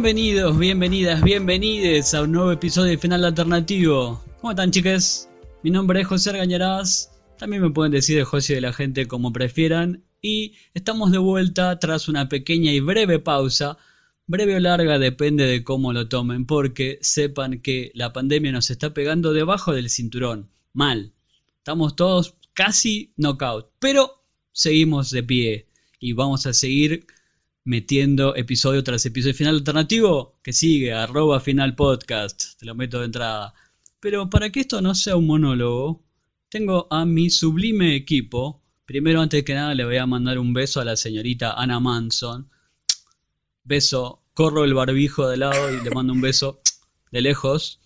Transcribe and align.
Bienvenidos, 0.00 0.56
bienvenidas, 0.56 1.22
bienvenides 1.24 2.14
a 2.14 2.22
un 2.22 2.30
nuevo 2.30 2.52
episodio 2.52 2.92
de 2.92 2.98
Final 2.98 3.24
Alternativo. 3.24 4.22
¿Cómo 4.40 4.52
están, 4.52 4.70
chicas? 4.70 5.28
Mi 5.64 5.70
nombre 5.70 6.00
es 6.00 6.06
José 6.06 6.30
Argañarás. 6.30 7.10
También 7.36 7.62
me 7.62 7.70
pueden 7.70 7.90
decir 7.90 8.16
de 8.16 8.22
José 8.22 8.54
de 8.54 8.60
la 8.60 8.72
gente 8.72 9.08
como 9.08 9.32
prefieran. 9.32 10.04
Y 10.22 10.54
estamos 10.72 11.10
de 11.10 11.18
vuelta 11.18 11.80
tras 11.80 12.06
una 12.06 12.28
pequeña 12.28 12.70
y 12.70 12.78
breve 12.78 13.18
pausa. 13.18 13.76
Breve 14.28 14.54
o 14.54 14.60
larga 14.60 15.00
depende 15.00 15.46
de 15.46 15.64
cómo 15.64 15.92
lo 15.92 16.08
tomen, 16.08 16.46
porque 16.46 17.00
sepan 17.02 17.60
que 17.60 17.90
la 17.92 18.12
pandemia 18.12 18.52
nos 18.52 18.70
está 18.70 18.94
pegando 18.94 19.32
debajo 19.32 19.72
del 19.72 19.90
cinturón. 19.90 20.48
Mal. 20.72 21.12
Estamos 21.56 21.96
todos 21.96 22.36
casi 22.54 23.14
knockout. 23.16 23.72
Pero 23.80 24.22
seguimos 24.52 25.10
de 25.10 25.24
pie. 25.24 25.68
Y 25.98 26.12
vamos 26.12 26.46
a 26.46 26.52
seguir 26.52 27.04
metiendo 27.68 28.34
episodio 28.34 28.82
tras 28.82 29.04
episodio 29.04 29.34
final 29.34 29.56
alternativo 29.56 30.40
que 30.42 30.54
sigue, 30.54 30.94
arroba 30.94 31.38
final 31.38 31.74
podcast, 31.74 32.58
te 32.58 32.64
lo 32.64 32.74
meto 32.74 33.00
de 33.00 33.04
entrada. 33.04 33.52
Pero 34.00 34.30
para 34.30 34.48
que 34.48 34.60
esto 34.60 34.80
no 34.80 34.94
sea 34.94 35.16
un 35.16 35.26
monólogo, 35.26 36.02
tengo 36.48 36.88
a 36.90 37.04
mi 37.04 37.28
sublime 37.28 37.94
equipo. 37.94 38.62
Primero, 38.86 39.20
antes 39.20 39.44
que 39.44 39.52
nada, 39.52 39.74
le 39.74 39.84
voy 39.84 39.98
a 39.98 40.06
mandar 40.06 40.38
un 40.38 40.54
beso 40.54 40.80
a 40.80 40.84
la 40.86 40.96
señorita 40.96 41.52
Ana 41.60 41.78
Manson. 41.78 42.48
Beso, 43.64 44.24
corro 44.32 44.64
el 44.64 44.72
barbijo 44.72 45.28
de 45.28 45.36
lado 45.36 45.70
y 45.70 45.84
le 45.84 45.90
mando 45.90 46.14
un 46.14 46.22
beso 46.22 46.62
de 47.12 47.20
lejos. 47.20 47.80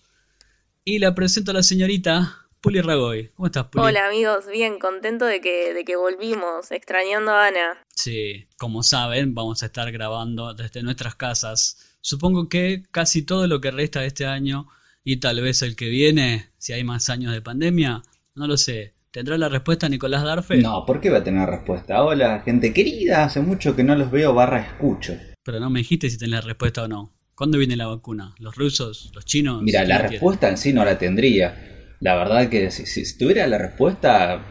Y 0.85 0.99
la 0.99 1.13
presento 1.13 1.51
a 1.51 1.55
la 1.55 1.63
señorita 1.63 2.42
Puli 2.63 2.79
Ragoy. 2.79 3.29
¿Cómo 3.35 3.47
estás, 3.47 3.65
Puli? 3.65 3.83
Hola 3.83 4.07
amigos, 4.07 4.45
bien, 4.49 4.79
contento 4.79 5.25
de 5.25 5.41
que, 5.41 5.73
de 5.73 5.83
que 5.83 5.97
volvimos, 5.97 6.71
extrañando 6.71 7.31
a 7.31 7.47
Ana. 7.47 7.77
Sí, 7.93 8.47
como 8.57 8.83
saben, 8.83 9.35
vamos 9.35 9.63
a 9.63 9.65
estar 9.65 9.91
grabando 9.91 10.53
desde 10.53 10.81
nuestras 10.81 11.15
casas. 11.15 11.97
Supongo 11.99 12.47
que 12.47 12.83
casi 12.89 13.23
todo 13.23 13.47
lo 13.47 13.59
que 13.59 13.69
resta 13.69 13.99
de 13.99 14.07
este 14.07 14.25
año 14.25 14.69
y 15.03 15.17
tal 15.17 15.41
vez 15.41 15.61
el 15.61 15.75
que 15.75 15.89
viene, 15.89 16.51
si 16.57 16.71
hay 16.71 16.85
más 16.85 17.09
años 17.09 17.33
de 17.33 17.41
pandemia, 17.41 18.01
no 18.33 18.47
lo 18.47 18.55
sé. 18.55 18.93
¿Tendrá 19.11 19.37
la 19.37 19.49
respuesta 19.49 19.89
Nicolás 19.89 20.23
Darfe? 20.23 20.55
No, 20.55 20.85
¿por 20.85 21.01
qué 21.01 21.09
va 21.09 21.17
a 21.17 21.23
tener 21.23 21.49
respuesta? 21.49 22.01
Hola, 22.01 22.43
gente 22.45 22.71
querida, 22.71 23.25
hace 23.25 23.41
mucho 23.41 23.75
que 23.75 23.83
no 23.83 23.93
los 23.93 24.09
veo 24.09 24.33
barra 24.33 24.61
escucho. 24.61 25.17
Pero 25.43 25.59
no 25.59 25.69
me 25.69 25.79
dijiste 25.79 26.09
si 26.09 26.17
tenés 26.17 26.35
la 26.35 26.41
respuesta 26.41 26.83
o 26.83 26.87
no. 26.87 27.11
¿Cuándo 27.35 27.57
viene 27.57 27.75
la 27.75 27.87
vacuna? 27.87 28.33
¿Los 28.39 28.55
rusos? 28.55 29.11
¿Los 29.13 29.25
chinos? 29.25 29.61
Mira, 29.61 29.83
la 29.83 29.97
respuesta 29.97 30.47
en 30.47 30.57
sí 30.57 30.71
no 30.71 30.85
la 30.85 30.97
tendría 30.97 31.72
la 32.03 32.15
verdad 32.15 32.49
que 32.49 32.69
si, 32.69 33.17
tuviera 33.17 33.47
la 33.47 33.57
respuesta 33.57 34.43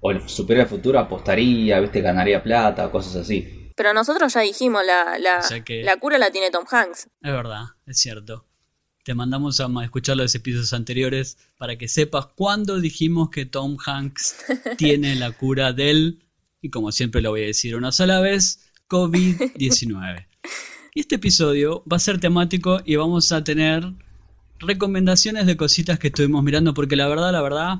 o 0.00 0.10
el 0.10 0.28
Superior 0.28 0.64
al 0.64 0.68
Futuro 0.68 0.98
apostaría, 0.98 1.78
viste, 1.78 2.00
ganaría 2.00 2.42
plata, 2.42 2.90
cosas 2.90 3.14
así. 3.14 3.72
Pero 3.76 3.94
nosotros 3.94 4.34
ya 4.34 4.40
dijimos, 4.40 4.82
la, 4.84 5.16
la, 5.18 5.40
la 5.68 5.96
cura 5.96 6.18
la 6.18 6.32
tiene 6.32 6.50
Tom 6.50 6.64
Hanks. 6.68 7.08
Es 7.22 7.32
verdad, 7.32 7.66
es 7.86 8.00
cierto. 8.00 8.46
Te 9.04 9.14
mandamos 9.14 9.60
a 9.60 9.68
escuchar 9.84 10.16
los 10.16 10.34
episodios 10.34 10.72
anteriores 10.72 11.38
para 11.56 11.78
que 11.78 11.86
sepas 11.86 12.26
cuándo 12.34 12.80
dijimos 12.80 13.30
que 13.30 13.46
Tom 13.46 13.76
Hanks 13.86 14.44
tiene 14.76 15.14
la 15.14 15.30
cura 15.30 15.72
del, 15.72 16.26
y 16.60 16.70
como 16.70 16.90
siempre 16.90 17.22
lo 17.22 17.30
voy 17.30 17.44
a 17.44 17.46
decir 17.46 17.76
una 17.76 17.92
sola 17.92 18.20
vez, 18.20 18.72
COVID-19. 18.88 20.26
Y 20.94 21.02
este 21.02 21.14
episodio 21.14 21.84
va 21.84 21.98
a 21.98 22.00
ser 22.00 22.18
temático 22.18 22.80
y 22.84 22.96
vamos 22.96 23.30
a 23.30 23.44
tener 23.44 23.84
recomendaciones 24.60 25.46
de 25.46 25.56
cositas 25.56 25.98
que 25.98 26.08
estuvimos 26.08 26.42
mirando, 26.42 26.74
porque 26.74 26.96
la 26.96 27.08
verdad, 27.08 27.32
la 27.32 27.42
verdad, 27.42 27.78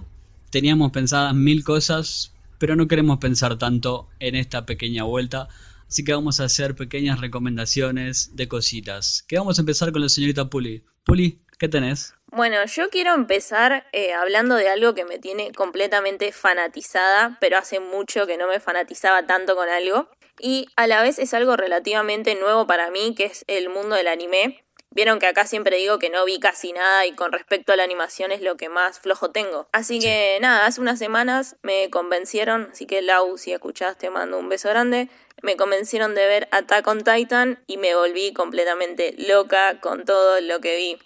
teníamos 0.50 0.92
pensadas 0.92 1.34
mil 1.34 1.64
cosas, 1.64 2.32
pero 2.58 2.76
no 2.76 2.88
queremos 2.88 3.18
pensar 3.18 3.58
tanto 3.58 4.08
en 4.20 4.34
esta 4.34 4.66
pequeña 4.66 5.04
vuelta. 5.04 5.48
Así 5.88 6.04
que 6.04 6.12
vamos 6.12 6.40
a 6.40 6.44
hacer 6.44 6.74
pequeñas 6.74 7.20
recomendaciones 7.20 8.36
de 8.36 8.46
cositas. 8.46 9.24
Que 9.26 9.38
vamos 9.38 9.58
a 9.58 9.62
empezar 9.62 9.90
con 9.90 10.02
la 10.02 10.08
señorita 10.08 10.50
Puli. 10.50 10.84
Puli, 11.04 11.40
¿qué 11.58 11.68
tenés? 11.68 12.14
Bueno, 12.30 12.58
yo 12.66 12.90
quiero 12.90 13.14
empezar 13.14 13.86
eh, 13.92 14.12
hablando 14.12 14.56
de 14.56 14.68
algo 14.68 14.94
que 14.94 15.06
me 15.06 15.18
tiene 15.18 15.50
completamente 15.52 16.30
fanatizada, 16.32 17.38
pero 17.40 17.56
hace 17.56 17.80
mucho 17.80 18.26
que 18.26 18.36
no 18.36 18.46
me 18.46 18.60
fanatizaba 18.60 19.26
tanto 19.26 19.56
con 19.56 19.68
algo. 19.70 20.10
Y 20.38 20.66
a 20.76 20.86
la 20.86 21.02
vez 21.02 21.18
es 21.18 21.32
algo 21.32 21.56
relativamente 21.56 22.34
nuevo 22.34 22.66
para 22.66 22.90
mí, 22.90 23.14
que 23.16 23.24
es 23.24 23.44
el 23.48 23.70
mundo 23.70 23.96
del 23.96 24.08
anime. 24.08 24.62
Vieron 24.90 25.18
que 25.18 25.26
acá 25.26 25.46
siempre 25.46 25.76
digo 25.76 25.98
que 25.98 26.10
no 26.10 26.24
vi 26.24 26.40
casi 26.40 26.72
nada 26.72 27.06
y 27.06 27.12
con 27.12 27.30
respecto 27.30 27.72
a 27.72 27.76
la 27.76 27.84
animación 27.84 28.32
es 28.32 28.40
lo 28.40 28.56
que 28.56 28.68
más 28.68 28.98
flojo 28.98 29.30
tengo. 29.30 29.68
Así 29.72 30.00
que 30.00 30.38
nada, 30.40 30.66
hace 30.66 30.80
unas 30.80 30.98
semanas 30.98 31.56
me 31.62 31.90
convencieron, 31.90 32.68
así 32.72 32.86
que 32.86 33.02
Lau, 33.02 33.36
si 33.38 33.52
escuchaste, 33.52 34.10
mando 34.10 34.38
un 34.38 34.48
beso 34.48 34.68
grande. 34.68 35.08
Me 35.42 35.56
convencieron 35.56 36.14
de 36.14 36.26
ver 36.26 36.48
Attack 36.50 36.86
on 36.88 37.04
Titan 37.04 37.62
y 37.66 37.76
me 37.76 37.94
volví 37.94 38.32
completamente 38.32 39.14
loca 39.18 39.78
con 39.80 40.04
todo 40.04 40.40
lo 40.40 40.60
que 40.60 40.76
vi. 40.76 40.98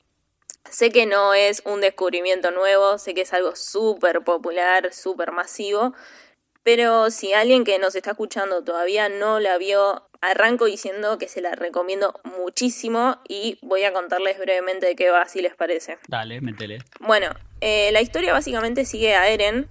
Sé 0.70 0.90
que 0.90 1.04
no 1.04 1.34
es 1.34 1.62
un 1.66 1.80
descubrimiento 1.80 2.50
nuevo, 2.50 2.96
sé 2.96 3.14
que 3.14 3.22
es 3.22 3.32
algo 3.34 3.54
súper 3.56 4.22
popular, 4.22 4.94
súper 4.94 5.32
masivo, 5.32 5.92
pero 6.62 7.10
si 7.10 7.32
alguien 7.32 7.64
que 7.64 7.78
nos 7.78 7.94
está 7.94 8.10
escuchando 8.10 8.62
todavía 8.62 9.08
no 9.08 9.40
la 9.40 9.58
vio, 9.58 10.02
arranco 10.20 10.66
diciendo 10.66 11.18
que 11.18 11.28
se 11.28 11.40
la 11.40 11.54
recomiendo 11.54 12.20
muchísimo 12.24 13.18
y 13.28 13.58
voy 13.60 13.82
a 13.84 13.92
contarles 13.92 14.38
brevemente 14.38 14.86
de 14.86 14.96
qué 14.96 15.10
va, 15.10 15.26
si 15.28 15.42
les 15.42 15.54
parece. 15.54 15.98
Dale, 16.08 16.40
métele. 16.40 16.78
Bueno, 17.00 17.30
eh, 17.60 17.90
la 17.92 18.00
historia 18.00 18.32
básicamente 18.32 18.84
sigue 18.84 19.16
a 19.16 19.28
Eren, 19.28 19.68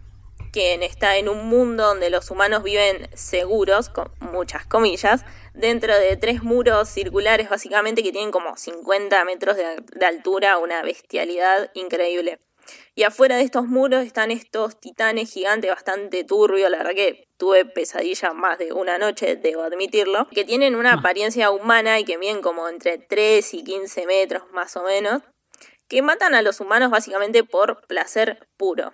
quien 0.51 0.83
está 0.83 1.15
en 1.15 1.29
un 1.29 1.47
mundo 1.47 1.87
donde 1.87 2.09
los 2.09 2.29
humanos 2.29 2.63
viven 2.63 3.07
seguros, 3.13 3.87
con 3.87 4.11
muchas 4.19 4.65
comillas, 4.65 5.23
dentro 5.53 5.97
de 5.97 6.17
tres 6.17 6.43
muros 6.43 6.89
circulares 6.89 7.49
básicamente 7.49 8.03
que 8.03 8.11
tienen 8.11 8.31
como 8.31 8.57
50 8.57 9.23
metros 9.23 9.55
de 9.55 10.05
altura, 10.05 10.57
una 10.57 10.81
bestialidad 10.81 11.71
increíble. 11.73 12.39
Y 12.95 13.03
afuera 13.03 13.37
de 13.37 13.43
estos 13.43 13.67
muros 13.67 14.05
están 14.05 14.31
estos 14.31 14.79
titanes 14.79 15.31
gigantes 15.31 15.71
bastante 15.71 16.23
turbios, 16.23 16.69
la 16.69 16.79
verdad 16.79 16.93
que 16.93 17.27
tuve 17.37 17.65
pesadilla 17.65 18.33
más 18.33 18.59
de 18.59 18.73
una 18.73 18.97
noche, 18.97 19.35
debo 19.35 19.63
admitirlo, 19.63 20.27
que 20.29 20.45
tienen 20.45 20.75
una 20.75 20.91
ah. 20.91 20.97
apariencia 20.99 21.51
humana 21.51 21.99
y 21.99 22.03
que 22.03 22.17
miden 22.17 22.41
como 22.41 22.67
entre 22.67 22.97
3 22.97 23.53
y 23.53 23.63
15 23.63 24.05
metros 24.05 24.43
más 24.51 24.75
o 24.77 24.83
menos, 24.83 25.21
que 25.87 26.01
matan 26.01 26.35
a 26.35 26.41
los 26.41 26.59
humanos 26.59 26.91
básicamente 26.91 27.43
por 27.43 27.85
placer 27.87 28.47
puro. 28.57 28.93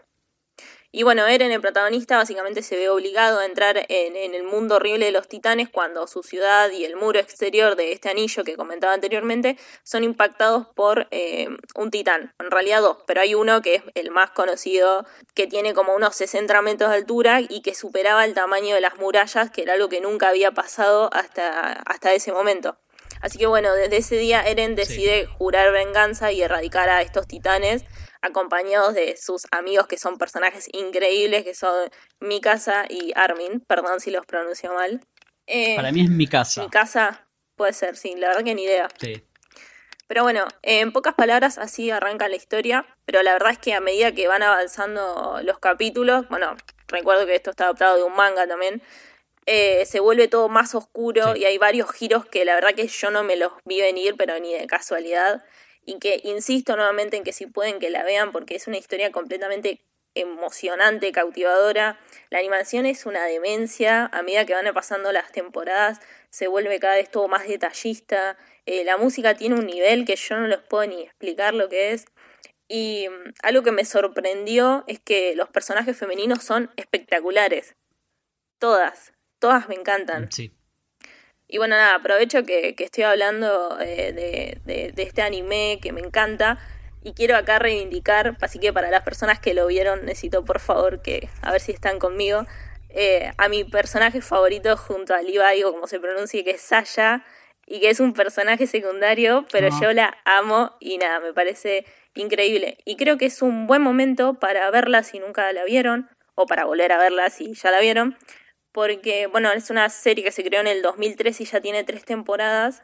Y 0.90 1.04
bueno, 1.04 1.28
Eren, 1.28 1.52
el 1.52 1.60
protagonista, 1.60 2.16
básicamente 2.16 2.64
se 2.64 2.78
ve 2.78 2.90
obligado 2.90 3.40
a 3.40 3.46
entrar 3.46 3.86
en, 3.90 4.16
el 4.16 4.44
mundo 4.44 4.76
horrible 4.76 5.08
de 5.08 5.12
los 5.12 5.28
titanes 5.28 5.68
cuando 5.70 6.08
su 6.08 6.24
ciudad 6.24 6.72
y 6.72 6.86
el 6.86 6.96
muro 6.96 7.20
exterior 7.20 7.76
de 7.76 7.92
este 7.92 8.10
anillo 8.10 8.46
que 8.46 8.56
comentaba 8.56 8.94
anteriormente 8.94 9.58
son 9.84 10.06
impactados 10.06 10.68
por 10.76 11.08
eh, 11.12 11.50
un 11.76 11.92
titán. 11.92 12.34
En 12.40 12.52
realidad 12.52 12.82
dos, 12.82 12.98
pero 13.06 13.20
hay 13.20 13.36
uno 13.36 13.62
que 13.62 13.76
es 13.76 13.84
el 13.96 14.12
más 14.12 14.32
conocido, 14.32 15.06
que 15.34 15.46
tiene 15.46 15.74
como 15.74 15.94
unos 15.94 16.16
60 16.16 16.62
metros 16.62 16.90
de 16.90 16.96
altura 16.96 17.42
y 17.42 17.62
que 17.62 17.76
superaba 17.76 18.24
el 18.24 18.34
tamaño 18.34 18.74
de 18.74 18.82
las 18.82 18.96
murallas, 18.98 19.52
que 19.52 19.64
era 19.64 19.74
algo 19.74 19.90
que 19.90 20.00
nunca 20.00 20.30
había 20.30 20.52
pasado 20.52 21.10
hasta, 21.12 21.74
hasta 21.74 22.14
ese 22.14 22.32
momento. 22.32 22.78
Así 23.22 23.38
que 23.38 23.48
bueno, 23.48 23.74
desde 23.74 23.98
ese 23.98 24.18
día 24.18 24.42
Eren 24.44 24.76
decide 24.76 25.26
jurar 25.26 25.72
venganza 25.72 26.32
y 26.32 26.42
erradicar 26.42 26.90
a 26.90 27.02
estos 27.02 27.28
titanes 27.28 27.84
acompañados 28.22 28.94
de 28.94 29.18
sus 29.18 29.48
amigos 29.52 29.88
que 29.88 29.98
son 29.98 30.18
personajes 30.18 30.70
increíbles, 30.74 31.44
que 31.44 31.54
son 31.54 31.90
Mikasa 32.20 32.86
y 32.90 33.14
Armin, 33.16 33.62
perdón 33.62 34.00
si 34.00 34.12
los 34.12 34.26
pronuncio 34.26 34.74
mal. 34.74 35.02
Eh, 35.46 35.76
Para 35.76 35.92
mí 35.92 36.02
es 36.02 36.10
Mikasa. 36.10 36.64
Mikasa 36.64 37.28
puede 37.56 37.74
ser, 37.74 37.96
sí, 37.96 38.16
la 38.16 38.30
verdad 38.30 38.44
que 38.44 38.56
ni 38.56 38.64
idea. 38.64 38.88
Sí. 39.00 39.24
Pero 40.08 40.24
bueno, 40.24 40.46
en 40.62 40.94
pocas 40.94 41.16
palabras 41.16 41.58
así 41.58 41.92
arranca 41.92 42.30
la 42.30 42.38
historia, 42.38 42.86
pero 43.06 43.22
la 43.24 43.34
verdad 43.34 43.52
es 43.52 43.60
que 43.60 43.74
a 43.74 43.82
medida 43.82 44.14
que 44.14 44.28
van 44.28 44.42
avanzando 44.42 45.42
los 45.44 45.60
capítulos, 45.60 46.28
bueno, 46.30 46.56
recuerdo 46.88 47.26
que 47.26 47.36
esto 47.36 47.50
está 47.50 47.66
adaptado 47.66 47.98
de 47.98 48.04
un 48.04 48.16
manga 48.16 48.48
también, 48.48 48.82
eh, 49.46 49.86
se 49.86 50.00
vuelve 50.00 50.28
todo 50.28 50.50
más 50.50 50.76
oscuro 50.76 51.36
y 51.36 51.46
hay 51.46 51.58
varios 51.58 51.92
giros 51.92 52.26
que 52.26 52.46
la 52.46 52.56
verdad 52.56 52.74
que 52.74 52.88
yo 52.88 53.12
no 53.12 53.24
me 53.24 53.36
los 53.36 53.54
vi 53.66 53.82
venir, 53.82 54.16
pero 54.18 54.40
ni 54.40 54.54
de 54.54 54.66
casualidad 54.68 55.44
y 55.88 55.98
que 55.98 56.20
insisto 56.24 56.76
nuevamente 56.76 57.18
en 57.18 57.24
que 57.24 57.34
si 57.34 57.48
pueden 57.48 57.80
que 57.80 57.90
la 57.90 58.04
vean 58.04 58.32
porque 58.32 58.56
es 58.56 58.68
una 58.68 58.78
historia 58.78 59.12
completamente 59.12 59.82
emocionante, 60.14 61.12
cautivadora. 61.12 62.00
La 62.30 62.40
animación 62.40 62.86
es 62.86 63.06
una 63.06 63.26
demencia, 63.26 64.10
a 64.12 64.22
medida 64.22 64.46
que 64.46 64.54
van 64.54 64.72
pasando 64.74 65.12
las 65.12 65.32
temporadas 65.32 66.00
se 66.30 66.48
vuelve 66.48 66.80
cada 66.80 66.96
vez 66.96 67.10
todo 67.10 67.28
más 67.28 67.48
detallista, 67.48 68.38
eh, 68.66 68.84
la 68.84 68.98
música 68.98 69.36
tiene 69.36 69.56
un 69.56 69.66
nivel 69.66 70.06
que 70.06 70.16
yo 70.16 70.38
no 70.38 70.48
les 70.48 70.60
puedo 70.60 70.86
ni 70.86 71.04
explicar 71.04 71.54
lo 71.54 71.70
que 71.70 71.94
es. 71.94 72.06
Y 72.68 73.08
mm, 73.10 73.34
algo 73.44 73.64
que 73.64 73.72
me 73.72 73.86
sorprendió 73.86 74.84
es 74.88 75.00
que 75.00 75.36
los 75.36 75.50
personajes 75.50 75.98
femeninos 75.98 76.44
son 76.44 76.70
espectaculares. 76.76 77.76
Todas, 78.60 79.14
todas 79.40 79.70
me 79.70 79.76
encantan. 79.76 80.32
Sí. 80.32 80.57
Y 81.48 81.58
bueno, 81.60 81.76
nada, 81.76 81.96
aprovecho 81.96 82.44
que, 82.44 82.76
estoy 82.78 83.04
hablando 83.04 83.78
eh, 83.80 84.60
de, 84.66 84.94
este 84.98 85.22
anime 85.22 85.80
que 85.82 85.94
me 85.94 86.02
encanta 86.02 86.58
y 87.04 87.14
quiero 87.14 87.38
acá 87.38 87.58
reivindicar, 87.58 88.36
así 88.42 88.60
que 88.60 88.74
para 88.74 88.92
las 88.92 89.04
personas 89.04 89.40
que 89.40 89.54
lo 89.54 89.68
vieron 89.68 90.04
necesito 90.06 90.44
por 90.44 90.60
favor 90.60 91.02
que, 91.02 91.30
a 91.42 91.52
ver 91.52 91.62
si 91.62 91.72
están 91.72 92.00
conmigo, 92.00 92.46
eh, 92.90 93.32
a 93.38 93.48
mi 93.48 93.64
personaje 93.64 94.22
favorito 94.22 94.76
junto 94.76 95.14
a 95.14 95.22
Levi 95.22 95.64
o 95.64 95.72
como 95.72 95.88
se 95.88 96.00
pronuncie, 96.00 96.44
que 96.44 96.52
es 96.52 96.62
Sasha. 96.62 97.24
y 97.66 97.82
que 97.82 97.90
es 97.90 98.00
un 98.00 98.14
personaje 98.14 98.66
secundario, 98.66 99.46
pero 99.52 99.70
yo 99.82 99.92
la 99.92 100.18
amo 100.26 100.76
y 100.80 100.98
nada, 100.98 101.20
me 101.20 101.34
parece 101.34 101.86
increíble. 102.16 102.78
Y 102.86 102.96
creo 102.96 103.18
que 103.18 103.26
es 103.26 103.42
un 103.42 103.68
buen 103.68 103.82
momento 103.82 104.36
para 104.36 104.72
verla 104.72 105.04
si 105.04 105.20
nunca 105.20 105.52
la 105.52 105.66
vieron, 105.66 106.10
o 106.36 106.46
para 106.46 106.66
volver 106.66 106.92
a 106.94 106.98
verla 106.98 107.30
si 107.30 107.54
ya 107.54 107.72
la 107.72 107.82
vieron, 107.82 108.18
porque, 108.72 109.28
bueno, 109.28 109.52
es 109.52 109.70
una 109.70 109.90
serie 109.90 110.24
que 110.24 110.32
se 110.32 110.44
creó 110.44 110.62
en 110.62 110.68
el 110.68 110.82
2003 110.82 111.42
y 111.42 111.46
ya 111.46 111.62
tiene 111.62 111.84
tres 111.84 112.06
temporadas, 112.06 112.82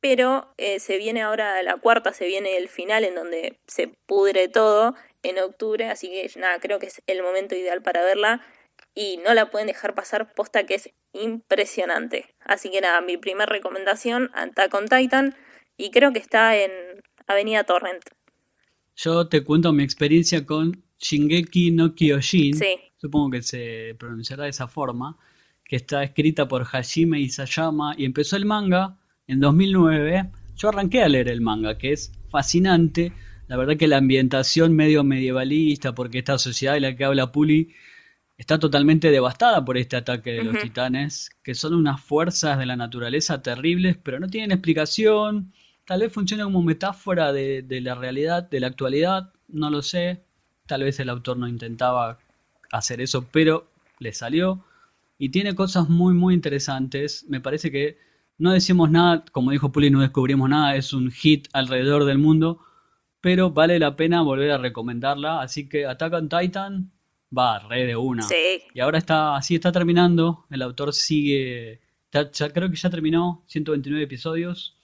pero 0.00 0.52
eh, 0.58 0.80
se 0.80 0.98
viene 0.98 1.22
ahora 1.22 1.62
la 1.62 1.76
cuarta, 1.76 2.12
se 2.12 2.26
viene 2.26 2.56
el 2.58 2.68
final 2.68 3.04
en 3.04 3.14
donde 3.14 3.58
se 3.66 3.88
pudre 4.06 4.48
todo 4.48 4.94
en 5.22 5.38
octubre, 5.38 5.88
así 5.88 6.08
que 6.08 6.30
nada, 6.38 6.60
creo 6.60 6.78
que 6.78 6.86
es 6.86 7.02
el 7.06 7.22
momento 7.22 7.54
ideal 7.54 7.80
para 7.82 8.02
verla 8.02 8.44
y 8.94 9.18
no 9.24 9.34
la 9.34 9.50
pueden 9.50 9.66
dejar 9.66 9.94
pasar 9.94 10.34
posta 10.34 10.66
que 10.66 10.74
es 10.74 10.90
impresionante. 11.12 12.34
Así 12.40 12.70
que 12.70 12.80
nada, 12.80 13.00
mi 13.00 13.16
primera 13.16 13.46
recomendación, 13.46 14.30
Attack 14.34 14.74
on 14.74 14.88
Titan, 14.88 15.34
y 15.76 15.90
creo 15.90 16.12
que 16.12 16.18
está 16.18 16.56
en 16.56 16.70
Avenida 17.26 17.64
Torrent. 17.64 18.04
Yo 18.96 19.28
te 19.28 19.42
cuento 19.42 19.72
mi 19.72 19.82
experiencia 19.82 20.46
con 20.46 20.84
Shingeki 20.98 21.72
no 21.72 21.94
Kyojin, 21.94 22.58
supongo 23.04 23.32
que 23.32 23.42
se 23.42 23.94
pronunciará 23.98 24.44
de 24.44 24.50
esa 24.50 24.66
forma, 24.66 25.18
que 25.62 25.76
está 25.76 26.02
escrita 26.02 26.48
por 26.48 26.64
Hajime 26.64 27.20
Isayama 27.20 27.94
y 27.98 28.06
empezó 28.06 28.36
el 28.36 28.46
manga 28.46 28.96
en 29.26 29.40
2009. 29.40 30.30
Yo 30.56 30.70
arranqué 30.70 31.02
a 31.02 31.08
leer 31.10 31.28
el 31.28 31.42
manga, 31.42 31.76
que 31.76 31.92
es 31.92 32.12
fascinante. 32.30 33.12
La 33.46 33.58
verdad 33.58 33.76
que 33.76 33.88
la 33.88 33.98
ambientación 33.98 34.74
medio 34.74 35.04
medievalista, 35.04 35.94
porque 35.94 36.20
esta 36.20 36.38
sociedad 36.38 36.72
de 36.72 36.80
la 36.80 36.96
que 36.96 37.04
habla 37.04 37.30
Puli 37.30 37.74
está 38.38 38.58
totalmente 38.58 39.10
devastada 39.10 39.62
por 39.62 39.76
este 39.76 39.96
ataque 39.96 40.32
de 40.32 40.44
los 40.44 40.62
titanes, 40.62 41.28
que 41.42 41.54
son 41.54 41.74
unas 41.74 42.00
fuerzas 42.00 42.58
de 42.58 42.64
la 42.64 42.76
naturaleza 42.76 43.42
terribles, 43.42 43.98
pero 44.02 44.18
no 44.18 44.28
tienen 44.28 44.50
explicación. 44.50 45.52
Tal 45.84 46.00
vez 46.00 46.10
funciona 46.10 46.44
como 46.44 46.62
metáfora 46.62 47.34
de, 47.34 47.60
de 47.60 47.82
la 47.82 47.94
realidad, 47.96 48.48
de 48.48 48.60
la 48.60 48.68
actualidad, 48.68 49.30
no 49.48 49.68
lo 49.68 49.82
sé. 49.82 50.24
Tal 50.64 50.84
vez 50.84 50.98
el 51.00 51.10
autor 51.10 51.36
no 51.36 51.46
intentaba 51.46 52.18
hacer 52.74 53.00
eso, 53.00 53.26
pero 53.30 53.70
le 53.98 54.12
salió. 54.12 54.64
Y 55.18 55.30
tiene 55.30 55.54
cosas 55.54 55.88
muy, 55.88 56.14
muy 56.14 56.34
interesantes. 56.34 57.24
Me 57.28 57.40
parece 57.40 57.70
que 57.70 57.98
no 58.36 58.52
decimos 58.52 58.90
nada, 58.90 59.24
como 59.32 59.52
dijo 59.52 59.70
Puli, 59.70 59.90
no 59.90 60.00
descubrimos 60.00 60.48
nada, 60.48 60.74
es 60.76 60.92
un 60.92 61.10
hit 61.10 61.48
alrededor 61.52 62.04
del 62.04 62.18
mundo, 62.18 62.60
pero 63.20 63.50
vale 63.50 63.78
la 63.78 63.96
pena 63.96 64.22
volver 64.22 64.50
a 64.50 64.58
recomendarla. 64.58 65.40
Así 65.40 65.68
que 65.68 65.86
Attack 65.86 66.12
on 66.14 66.28
Titan 66.28 66.92
va 67.36 67.60
re 67.60 67.86
de 67.86 67.96
una. 67.96 68.22
Sí. 68.22 68.62
Y 68.74 68.80
ahora 68.80 68.98
está, 68.98 69.36
así 69.36 69.54
está 69.54 69.72
terminando. 69.72 70.46
El 70.50 70.62
autor 70.62 70.92
sigue, 70.92 71.80
ya, 72.12 72.30
creo 72.50 72.70
que 72.70 72.76
ya 72.76 72.90
terminó 72.90 73.44
129 73.46 74.04
episodios. 74.04 74.76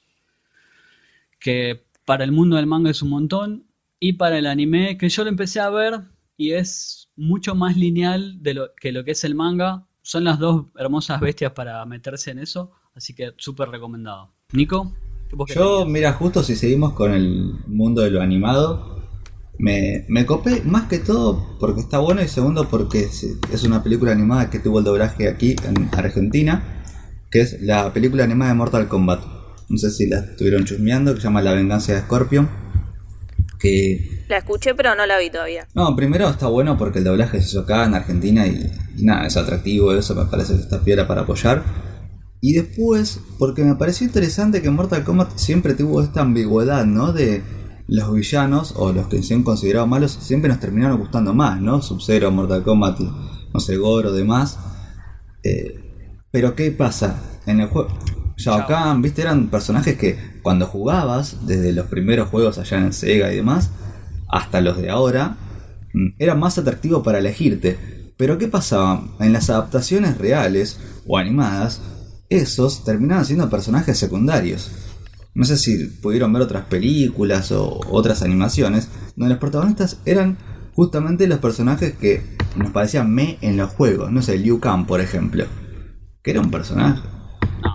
Que 1.39 1.85
para 2.05 2.25
el 2.25 2.33
mundo 2.33 2.57
del 2.57 2.67
manga 2.67 2.91
es 2.91 3.03
un 3.03 3.11
montón. 3.11 3.67
Y 3.99 4.15
para 4.15 4.39
el 4.39 4.47
anime, 4.47 4.97
que 4.97 5.09
yo 5.09 5.25
lo 5.25 5.31
empecé 5.31 5.61
a 5.61 5.71
ver 5.71 6.01
y 6.37 6.53
es 6.53 7.00
mucho 7.21 7.55
más 7.55 7.77
lineal 7.77 8.43
de 8.43 8.55
lo, 8.55 8.75
que 8.75 8.93
lo 8.93 9.05
que 9.05 9.13
es 9.13 9.23
el 9.25 9.35
manga. 9.35 9.87
Son 10.03 10.25
las 10.25 10.39
dos 10.39 10.67
hermosas 10.79 11.21
bestias 11.21 11.53
para 11.53 11.85
meterse 11.85 12.31
en 12.31 12.39
eso. 12.39 12.73
Así 12.95 13.15
que 13.15 13.33
súper 13.37 13.69
recomendado. 13.69 14.33
Nico. 14.53 14.93
Yo, 15.55 15.87
mira, 15.87 16.13
justo 16.15 16.43
si 16.43 16.57
seguimos 16.57 16.95
con 16.95 17.13
el 17.13 17.55
mundo 17.67 18.03
de 18.03 18.11
lo 18.11 18.21
animado, 18.21 19.01
me, 19.59 20.05
me 20.09 20.27
copé 20.27 20.63
más 20.65 20.89
que 20.89 20.99
todo 20.99 21.57
porque 21.61 21.83
está 21.83 21.99
bueno 21.99 22.21
y 22.21 22.27
segundo 22.27 22.69
porque 22.69 23.03
es, 23.03 23.65
una 23.65 23.83
película 23.83 24.11
animada 24.11 24.51
que 24.51 24.59
tuvo 24.59 24.81
el 24.81 24.85
doblaje 24.85 25.29
aquí 25.29 25.55
en 25.65 25.89
Argentina, 25.93 26.83
que 27.31 27.43
es 27.43 27.61
la 27.61 27.93
película 27.93 28.25
animada 28.25 28.51
de 28.51 28.57
Mortal 28.57 28.89
Kombat. 28.89 29.23
No 29.69 29.79
sé 29.79 29.93
si 29.93 30.09
la 30.09 30.19
estuvieron 30.19 30.65
chusmeando, 30.65 31.15
que 31.15 31.21
se 31.21 31.29
llama 31.29 31.43
La 31.43 31.53
venganza 31.53 31.93
de 31.93 32.01
Scorpion. 32.01 32.49
Que... 33.61 34.25
La 34.29 34.39
escuché 34.39 34.75
pero 34.75 34.95
no 34.95 35.05
la 35.07 35.19
vi 35.19 35.31
todavía. 35.31 35.69
No, 35.75 35.95
primero 35.95 36.29
está 36.29 36.47
bueno 36.47 36.79
porque 36.79 36.99
el 36.99 37.05
doblaje 37.05 37.43
se 37.43 37.49
hizo 37.49 37.61
acá 37.61 37.85
en 37.85 37.95
Argentina 37.95 38.47
y, 38.47 38.73
nada, 38.97 39.27
es 39.27 39.37
atractivo, 39.37 39.93
eso 39.93 40.15
me 40.15 40.25
parece 40.25 40.55
que 40.55 40.61
está 40.61 40.81
piedra 40.81 41.07
para 41.07 41.23
apoyar. 41.23 41.63
Y 42.41 42.55
después, 42.55 43.21
porque 43.39 43.63
me 43.63 43.75
pareció 43.75 44.07
interesante 44.07 44.63
que 44.63 44.71
Mortal 44.71 45.05
Kombat 45.05 45.37
siempre 45.37 45.75
tuvo 45.75 46.03
esta 46.03 46.23
ambigüedad, 46.23 46.87
¿no? 46.87 47.13
De 47.13 47.43
los 47.87 48.15
villanos 48.15 48.73
o 48.77 48.93
los 48.93 49.09
que 49.09 49.23
se 49.23 49.35
han 49.35 49.43
considerado 49.43 49.87
malos 49.87 50.13
siempre 50.21 50.49
nos 50.49 50.61
terminaron 50.61 50.99
gustando 50.99 51.35
más, 51.35 51.61
¿no? 51.61 51.83
Sub-Zero, 51.83 52.31
Mortal 52.31 52.63
Kombat, 52.63 53.01
no 53.01 53.61
sé, 53.61 53.77
Goro, 53.77 54.13
demás. 54.13 54.59
Eh, 55.43 55.81
pero 56.31 56.55
¿qué 56.55 56.71
pasa? 56.71 57.21
En 57.47 57.61
el 57.61 57.69
juego... 57.69 57.91
Shao 58.37 58.67
Kahn, 58.67 59.03
viste, 59.03 59.21
eran 59.21 59.49
personajes 59.49 59.99
que 59.99 60.17
cuando 60.43 60.67
jugabas, 60.67 61.47
desde 61.47 61.73
los 61.73 61.87
primeros 61.87 62.29
juegos 62.29 62.59
allá 62.59 62.79
en 62.79 62.93
Sega 62.93 63.33
y 63.33 63.37
demás, 63.37 63.71
hasta 64.29 64.61
los 64.61 64.77
de 64.79 64.91
ahora, 64.91 65.37
mm, 65.93 66.09
eran 66.19 66.39
más 66.39 66.59
atractivos 66.59 67.03
para 67.03 67.19
elegirte. 67.19 67.79
Pero 68.17 68.39
¿qué 68.39 68.49
pasaba? 68.49 69.03
En 69.19 69.33
las 69.33 69.51
adaptaciones 69.51 70.19
reales 70.19 70.79
o 71.07 71.19
animadas, 71.19 71.81
esos 72.29 72.85
terminaban 72.85 73.25
siendo 73.25 73.49
personajes 73.51 73.99
secundarios. 73.99 74.71
No 75.35 75.45
sé 75.45 75.57
si 75.57 75.87
pudieron 75.87 76.33
ver 76.33 76.43
otras 76.43 76.65
películas 76.67 77.53
o 77.53 77.81
otras 77.91 78.23
animaciones, 78.23 78.89
donde 79.17 79.35
los 79.35 79.39
protagonistas 79.39 79.99
eran 80.05 80.39
justamente 80.75 81.27
los 81.27 81.39
personajes 81.39 81.95
que 81.95 82.23
nos 82.57 82.71
parecían 82.73 83.13
me 83.13 83.39
en 83.41 83.57
los 83.57 83.71
juegos. 83.71 84.11
No 84.11 84.23
sé, 84.23 84.39
Liu 84.39 84.61
Kang, 84.61 84.87
por 84.87 85.01
ejemplo. 85.01 85.45
Que 86.23 86.33
era 86.33 86.41
un 86.41 86.51
personaje. 86.51 87.01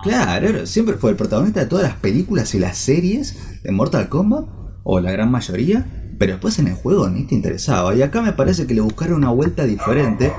Claro, 0.02 0.66
siempre 0.66 0.96
fue 0.96 1.10
el 1.10 1.16
protagonista 1.16 1.60
de 1.60 1.66
todas 1.66 1.84
las 1.84 1.96
películas 1.96 2.54
y 2.54 2.58
las 2.58 2.78
series 2.78 3.62
de 3.62 3.72
Mortal 3.72 4.08
Kombat, 4.08 4.46
o 4.84 5.00
la 5.00 5.10
gran 5.10 5.30
mayoría, 5.30 5.86
pero 6.18 6.32
después 6.32 6.58
en 6.58 6.68
el 6.68 6.74
juego 6.74 7.08
ni 7.08 7.24
te 7.24 7.34
interesaba. 7.34 7.94
Y 7.94 8.02
acá 8.02 8.22
me 8.22 8.32
parece 8.32 8.66
que 8.66 8.74
le 8.74 8.80
buscaron 8.80 9.16
una 9.16 9.30
vuelta 9.30 9.64
diferente 9.64 10.32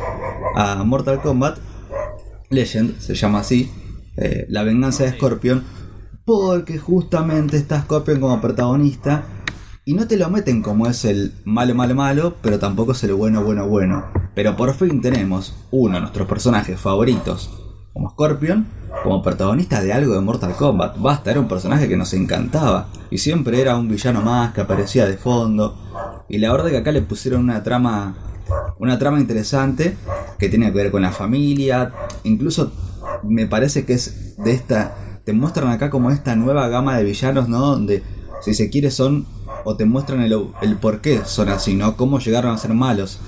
a 0.55 0.83
Mortal 0.83 1.21
Kombat. 1.21 1.59
Legend, 2.49 2.97
se 2.99 3.13
llama 3.13 3.39
así, 3.39 3.69
eh, 4.15 4.45
La 4.47 4.63
venganza 4.63 5.03
de 5.03 5.11
Scorpion, 5.11 5.63
porque 6.23 6.77
justamente 6.77 7.57
está 7.57 7.81
Scorpion 7.81 8.21
como 8.21 8.39
protagonista 8.39 9.25
y 9.83 9.93
no 9.93 10.07
te 10.07 10.17
lo 10.17 10.29
meten 10.29 10.61
como 10.61 10.87
es 10.87 11.05
el 11.05 11.33
malo, 11.45 11.73
malo, 11.73 11.95
malo, 11.95 12.35
pero 12.41 12.59
tampoco 12.59 12.91
es 12.91 13.03
el 13.05 13.13
bueno, 13.13 13.43
bueno, 13.43 13.67
bueno. 13.67 14.05
Pero 14.35 14.55
por 14.55 14.73
fin 14.73 15.01
tenemos 15.01 15.55
uno 15.71 15.95
de 15.95 16.01
nuestros 16.01 16.27
personajes 16.27 16.79
favoritos, 16.79 17.66
como 17.97 18.11
Scorpion, 18.11 18.67
como 19.03 19.23
protagonista 19.23 19.81
de 19.81 19.91
algo 19.91 20.13
de 20.13 20.21
Mortal 20.21 20.53
Kombat. 20.53 20.99
Basta, 20.99 21.31
era 21.31 21.39
un 21.39 21.47
personaje 21.47 21.89
que 21.89 21.97
nos 21.97 22.13
encantaba. 22.13 22.89
Y 23.09 23.17
siempre 23.17 23.59
era 23.59 23.75
un 23.75 23.89
villano 23.89 24.21
más 24.21 24.53
que 24.53 24.61
aparecía 24.61 25.07
de 25.07 25.17
fondo. 25.17 25.75
Y 26.29 26.37
la 26.37 26.51
verdad 26.51 26.69
que 26.69 26.77
acá 26.77 26.91
le 26.91 27.01
pusieron 27.01 27.41
una 27.41 27.63
trama. 27.63 28.15
Una 28.77 28.99
trama 28.99 29.19
interesante 29.19 29.97
que 30.37 30.47
tiene 30.47 30.67
que 30.67 30.77
ver 30.77 30.91
con 30.91 31.01
la 31.01 31.11
familia. 31.11 31.91
Incluso 32.23 32.71
me 33.23 33.47
parece 33.47 33.83
que 33.83 33.93
es 33.93 34.37
de 34.37 34.51
esta 34.51 34.95
te 35.25 35.33
muestran 35.33 35.69
acá 35.71 35.89
como 35.89 36.11
esta 36.11 36.35
nueva 36.35 36.69
gama 36.69 36.97
de 36.97 37.03
villanos, 37.03 37.49
¿no? 37.49 37.59
Donde, 37.59 38.03
si 38.41 38.53
se 38.53 38.69
quiere, 38.69 38.91
son, 38.91 39.25
o 39.65 39.75
te 39.75 39.85
muestran 39.85 40.21
el, 40.21 40.51
el 40.61 40.77
por 40.77 41.01
qué 41.01 41.21
son 41.25 41.49
así, 41.49 41.73
¿no? 41.73 41.97
Cómo 41.97 42.19
llegaron 42.19 42.53
a 42.53 42.57
ser 42.57 42.73
malos, 42.73 43.19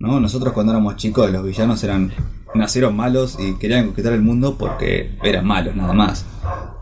¿no? 0.00 0.18
Nosotros 0.18 0.52
cuando 0.54 0.72
éramos 0.72 0.96
chicos, 0.96 1.30
los 1.30 1.44
villanos 1.44 1.84
eran, 1.84 2.12
nacieron 2.54 2.96
malos 2.96 3.36
y 3.38 3.54
querían 3.54 3.86
conquistar 3.86 4.12
el 4.12 4.22
mundo 4.22 4.56
porque 4.58 5.16
eran 5.22 5.46
malos, 5.46 5.76
nada 5.76 5.92
más. 5.92 6.24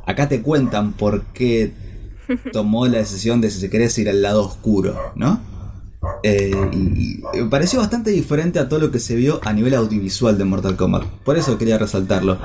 Acá 0.07 0.29
te 0.29 0.43
cuentan 0.43 0.93
por 0.93 1.23
qué 1.27 1.73
tomó 2.53 2.87
la 2.87 2.99
decisión 2.99 3.41
de, 3.41 3.51
si 3.51 3.61
se 3.61 3.71
quiere, 3.71 3.89
ir 3.97 4.09
al 4.09 4.23
lado 4.23 4.45
oscuro, 4.45 5.13
¿no? 5.15 5.41
Eh, 6.23 6.53
y, 6.73 7.21
me 7.35 7.51
pareció 7.51 7.81
bastante 7.81 8.11
diferente 8.11 8.59
a 8.59 8.69
todo 8.69 8.79
lo 8.81 8.91
que 8.91 9.01
se 9.01 9.17
vio 9.17 9.41
a 9.45 9.53
nivel 9.53 9.75
audiovisual 9.75 10.39
de 10.39 10.45
Mortal 10.45 10.77
Kombat. 10.77 11.05
Por 11.25 11.37
eso 11.37 11.59
quería 11.59 11.79
resaltarlo. 11.79 12.39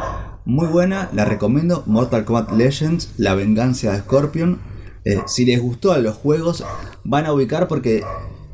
Muy 0.46 0.68
buena, 0.68 1.10
la 1.14 1.26
recomiendo. 1.26 1.84
Mortal 1.86 2.26
Kombat 2.26 2.52
Legends, 2.54 3.12
La 3.18 3.36
venganza 3.36 3.92
de 3.92 4.00
Scorpion. 4.00 4.60
Eh, 5.06 5.22
si 5.28 5.46
les 5.46 5.62
gustó 5.62 5.92
a 5.92 6.00
los 6.00 6.16
juegos, 6.16 6.64
van 7.04 7.26
a 7.26 7.34
ubicar 7.34 7.68
porque 7.68 8.04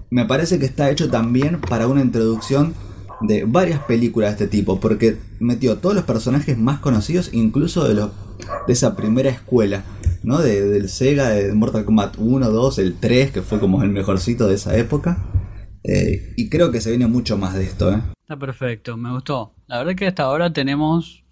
me 0.10 0.26
parece 0.26 0.60
que 0.60 0.66
está 0.66 0.90
hecho 0.90 1.10
también 1.10 1.60
para 1.60 1.88
una 1.88 2.02
introducción 2.02 2.74
de 3.22 3.46
varias 3.46 3.80
películas 3.84 4.38
de 4.38 4.46
este 4.46 4.58
tipo. 4.58 4.80
Porque 4.80 5.18
metió 5.40 5.78
todos 5.78 5.96
los 5.96 6.06
personajes 6.06 6.58
más 6.58 6.80
conocidos, 6.80 7.34
incluso 7.34 7.88
de, 7.88 7.96
los, 7.96 8.12
de 8.68 8.74
esa 8.74 8.96
primera 8.96 9.30
escuela. 9.30 9.84
¿no? 10.24 10.40
De, 10.40 10.62
del 10.62 10.90
Sega, 10.90 11.30
de 11.30 11.54
Mortal 11.54 11.86
Kombat 11.86 12.16
1, 12.18 12.50
2, 12.50 12.80
el 12.80 13.00
3, 13.00 13.32
que 13.32 13.42
fue 13.42 13.60
como 13.60 13.84
el 13.84 13.90
mejorcito 13.90 14.48
de 14.48 14.56
esa 14.56 14.78
época. 14.78 15.26
Eh, 15.84 16.34
y 16.36 16.50
creo 16.50 16.72
que 16.72 16.82
se 16.82 16.90
viene 16.90 17.08
mucho 17.08 17.38
más 17.38 17.54
de 17.54 17.64
esto. 17.64 17.92
¿eh? 17.92 18.02
Está 18.22 18.38
perfecto, 18.38 18.98
me 18.98 19.12
gustó. 19.12 19.54
La 19.68 19.78
verdad 19.78 19.96
que 19.96 20.08
hasta 20.08 20.24
ahora 20.24 20.52
tenemos 20.52 21.24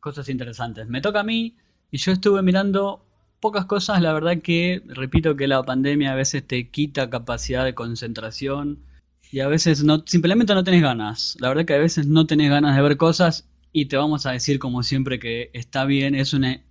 cosas 0.00 0.28
interesantes. 0.28 0.88
Me 0.88 1.00
toca 1.00 1.20
a 1.20 1.24
mí 1.24 1.56
y 1.90 1.98
yo 1.98 2.12
estuve 2.12 2.42
mirando 2.42 3.04
pocas 3.40 3.66
cosas. 3.66 4.00
La 4.00 4.12
verdad 4.14 4.38
que, 4.42 4.82
repito 4.86 5.36
que 5.36 5.46
la 5.46 5.62
pandemia 5.62 6.12
a 6.12 6.14
veces 6.14 6.46
te 6.46 6.70
quita 6.70 7.10
capacidad 7.10 7.64
de 7.64 7.74
concentración 7.74 8.78
y 9.32 9.40
a 9.40 9.48
veces 9.48 9.84
no, 9.84 10.02
simplemente 10.06 10.54
no 10.54 10.64
tenés 10.64 10.82
ganas. 10.82 11.36
La 11.40 11.48
verdad 11.48 11.64
que 11.64 11.74
a 11.74 11.78
veces 11.78 12.06
no 12.06 12.26
tenés 12.26 12.50
ganas 12.50 12.76
de 12.76 12.82
ver 12.82 12.96
cosas 12.96 13.48
y 13.72 13.86
te 13.86 13.96
vamos 13.96 14.26
a 14.26 14.32
decir 14.32 14.58
como 14.58 14.82
siempre 14.82 15.18
que 15.18 15.50
está 15.52 15.84
bien, 15.84 16.14
es 16.14 16.32
una 16.32 16.62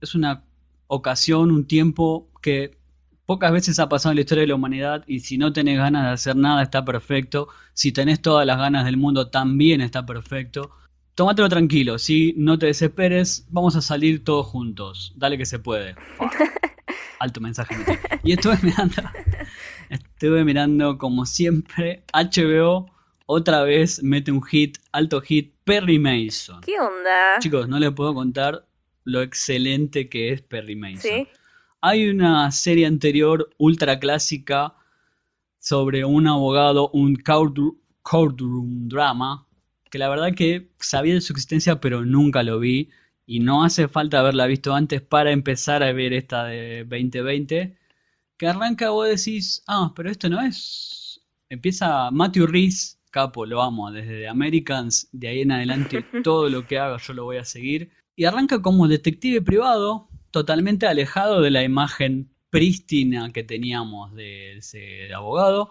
es 0.00 0.14
una 0.14 0.44
ocasión, 0.88 1.50
un 1.50 1.66
tiempo 1.66 2.28
que 2.42 2.76
pocas 3.24 3.52
veces 3.52 3.78
ha 3.78 3.88
pasado 3.88 4.12
en 4.12 4.16
la 4.16 4.22
historia 4.22 4.42
de 4.42 4.48
la 4.48 4.56
humanidad 4.56 5.04
y 5.06 5.20
si 5.20 5.38
no 5.38 5.52
tenés 5.52 5.78
ganas 5.78 6.04
de 6.04 6.10
hacer 6.10 6.36
nada 6.36 6.62
está 6.62 6.84
perfecto, 6.84 7.48
si 7.72 7.92
tenés 7.92 8.20
todas 8.20 8.46
las 8.46 8.58
ganas 8.58 8.84
del 8.84 8.96
mundo 8.96 9.28
también 9.28 9.80
está 9.80 10.04
perfecto. 10.04 10.70
Tómatelo 11.14 11.48
tranquilo, 11.48 11.98
si 11.98 12.34
no 12.36 12.58
te 12.58 12.66
desesperes, 12.66 13.46
vamos 13.50 13.76
a 13.76 13.82
salir 13.82 14.24
todos 14.24 14.46
juntos, 14.46 15.12
dale 15.16 15.38
que 15.38 15.46
se 15.46 15.58
puede. 15.58 15.94
Alto 17.20 17.40
mensaje. 17.40 17.76
Y 18.24 18.32
estuve 18.32 18.58
mirando, 18.62 18.96
estuve 20.22 20.44
mirando 20.44 20.98
como 20.98 21.26
siempre 21.26 22.04
HBO 22.12 22.88
otra 23.26 23.64
vez 23.64 24.00
mete 24.04 24.30
un 24.30 24.40
hit, 24.40 24.78
alto 24.92 25.20
hit, 25.20 25.52
Perry 25.64 25.98
Mason. 25.98 26.60
¿Qué 26.60 26.78
onda? 26.78 27.40
Chicos, 27.40 27.68
no 27.68 27.80
les 27.80 27.90
puedo 27.90 28.14
contar 28.14 28.64
lo 29.02 29.20
excelente 29.20 30.08
que 30.08 30.32
es 30.32 30.40
Perry 30.42 30.76
Mason. 30.76 31.26
Hay 31.80 32.08
una 32.08 32.52
serie 32.52 32.86
anterior 32.86 33.50
ultra 33.58 33.98
clásica 33.98 34.74
sobre 35.58 36.04
un 36.04 36.28
abogado, 36.28 36.90
un 36.90 37.16
courtroom 37.16 38.88
drama, 38.88 39.48
que 39.90 39.98
la 39.98 40.08
verdad 40.08 40.34
que 40.36 40.70
sabía 40.78 41.14
de 41.14 41.20
su 41.20 41.32
existencia 41.32 41.80
pero 41.80 42.04
nunca 42.04 42.44
lo 42.44 42.60
vi 42.60 42.90
y 43.26 43.40
no 43.40 43.64
hace 43.64 43.88
falta 43.88 44.20
haberla 44.20 44.46
visto 44.46 44.72
antes 44.72 45.02
para 45.02 45.32
empezar 45.32 45.82
a 45.82 45.92
ver 45.92 46.12
esta 46.12 46.44
de 46.44 46.84
2020, 46.84 47.76
que 48.42 48.48
arranca 48.48 48.90
vos 48.90 49.08
decís, 49.08 49.62
ah, 49.68 49.92
pero 49.94 50.10
esto 50.10 50.28
no 50.28 50.40
es... 50.40 51.20
Empieza 51.48 52.10
Matthew 52.10 52.48
Reese, 52.48 52.96
capo, 53.12 53.46
lo 53.46 53.62
amo, 53.62 53.92
desde 53.92 54.26
Americans, 54.26 55.08
de 55.12 55.28
ahí 55.28 55.40
en 55.42 55.52
adelante 55.52 56.04
todo 56.24 56.48
lo 56.48 56.66
que 56.66 56.76
haga 56.76 56.96
yo 56.96 57.12
lo 57.12 57.22
voy 57.22 57.36
a 57.36 57.44
seguir. 57.44 57.92
Y 58.16 58.24
arranca 58.24 58.60
como 58.60 58.88
detective 58.88 59.42
privado, 59.42 60.08
totalmente 60.32 60.88
alejado 60.88 61.40
de 61.40 61.52
la 61.52 61.62
imagen 61.62 62.32
prístina 62.50 63.32
que 63.32 63.44
teníamos 63.44 64.12
de 64.12 64.56
ese 64.56 65.14
abogado. 65.14 65.70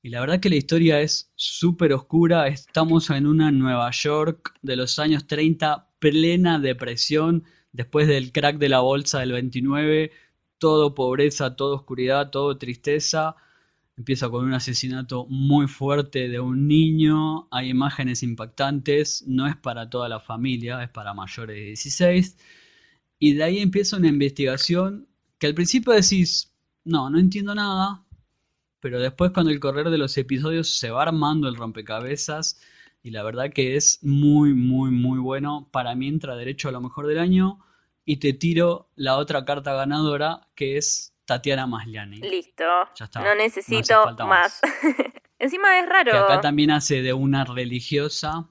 Y 0.00 0.08
la 0.08 0.20
verdad 0.20 0.40
que 0.40 0.48
la 0.48 0.56
historia 0.56 1.02
es 1.02 1.30
súper 1.34 1.92
oscura. 1.92 2.48
Estamos 2.48 3.10
en 3.10 3.26
una 3.26 3.52
Nueva 3.52 3.90
York 3.90 4.54
de 4.62 4.76
los 4.76 4.98
años 4.98 5.26
30, 5.26 5.90
plena 5.98 6.58
depresión, 6.58 7.44
después 7.72 8.08
del 8.08 8.32
crack 8.32 8.56
de 8.56 8.70
la 8.70 8.80
bolsa 8.80 9.20
del 9.20 9.32
29, 9.32 10.10
todo 10.58 10.94
pobreza, 10.94 11.56
todo 11.56 11.76
oscuridad, 11.76 12.30
todo 12.30 12.58
tristeza. 12.58 13.36
Empieza 13.96 14.28
con 14.28 14.44
un 14.44 14.54
asesinato 14.54 15.26
muy 15.26 15.68
fuerte 15.68 16.28
de 16.28 16.40
un 16.40 16.68
niño, 16.68 17.48
hay 17.50 17.70
imágenes 17.70 18.22
impactantes, 18.22 19.24
no 19.26 19.46
es 19.46 19.56
para 19.56 19.88
toda 19.88 20.08
la 20.08 20.20
familia, 20.20 20.82
es 20.82 20.90
para 20.90 21.14
mayores 21.14 21.56
de 21.56 21.62
16. 21.62 22.36
Y 23.18 23.34
de 23.34 23.44
ahí 23.44 23.58
empieza 23.60 23.96
una 23.96 24.08
investigación 24.08 25.08
que 25.38 25.46
al 25.46 25.54
principio 25.54 25.92
decís, 25.92 26.54
no, 26.84 27.10
no 27.10 27.18
entiendo 27.18 27.54
nada, 27.54 28.04
pero 28.80 29.00
después 29.00 29.32
con 29.32 29.48
el 29.48 29.60
correr 29.60 29.90
de 29.90 29.98
los 29.98 30.16
episodios 30.18 30.78
se 30.78 30.90
va 30.90 31.02
armando 31.02 31.48
el 31.48 31.56
rompecabezas 31.56 32.60
y 33.02 33.10
la 33.10 33.22
verdad 33.22 33.52
que 33.52 33.76
es 33.76 34.00
muy, 34.02 34.54
muy, 34.54 34.90
muy 34.90 35.18
bueno. 35.18 35.68
Para 35.72 35.94
mí 35.94 36.08
entra 36.08 36.36
derecho 36.36 36.68
a 36.68 36.72
lo 36.72 36.80
mejor 36.80 37.06
del 37.06 37.18
año 37.18 37.60
y 38.06 38.18
te 38.18 38.32
tiro 38.32 38.88
la 38.94 39.18
otra 39.18 39.44
carta 39.44 39.74
ganadora 39.74 40.48
que 40.54 40.78
es 40.78 41.12
Tatiana 41.26 41.66
Masliani. 41.66 42.18
Listo. 42.18 42.64
No 43.16 43.34
necesito 43.34 44.16
más. 44.26 44.60
Encima 45.38 45.78
es 45.80 45.88
raro. 45.88 46.12
Que 46.12 46.18
acá 46.18 46.40
también 46.40 46.70
hace 46.70 47.02
de 47.02 47.12
una 47.12 47.44
religiosa. 47.44 48.48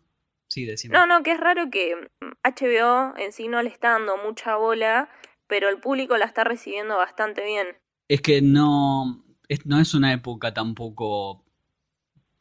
Sí, 0.47 0.65
decime. 0.65 0.93
No, 0.93 1.07
no, 1.07 1.23
que 1.23 1.31
es 1.31 1.39
raro 1.39 1.71
que 1.71 1.95
HBO 2.43 3.17
en 3.17 3.31
sí 3.31 3.47
no 3.47 3.63
le 3.63 3.69
está 3.69 3.91
dando 3.91 4.17
mucha 4.17 4.57
bola, 4.57 5.09
pero 5.47 5.69
el 5.69 5.79
público 5.79 6.17
la 6.17 6.25
está 6.25 6.43
recibiendo 6.43 6.97
bastante 6.97 7.43
bien. 7.43 7.67
Es 8.09 8.21
que 8.21 8.41
no, 8.41 9.23
no 9.63 9.79
es 9.79 9.93
una 9.93 10.13
época 10.13 10.53
tampoco 10.53 11.43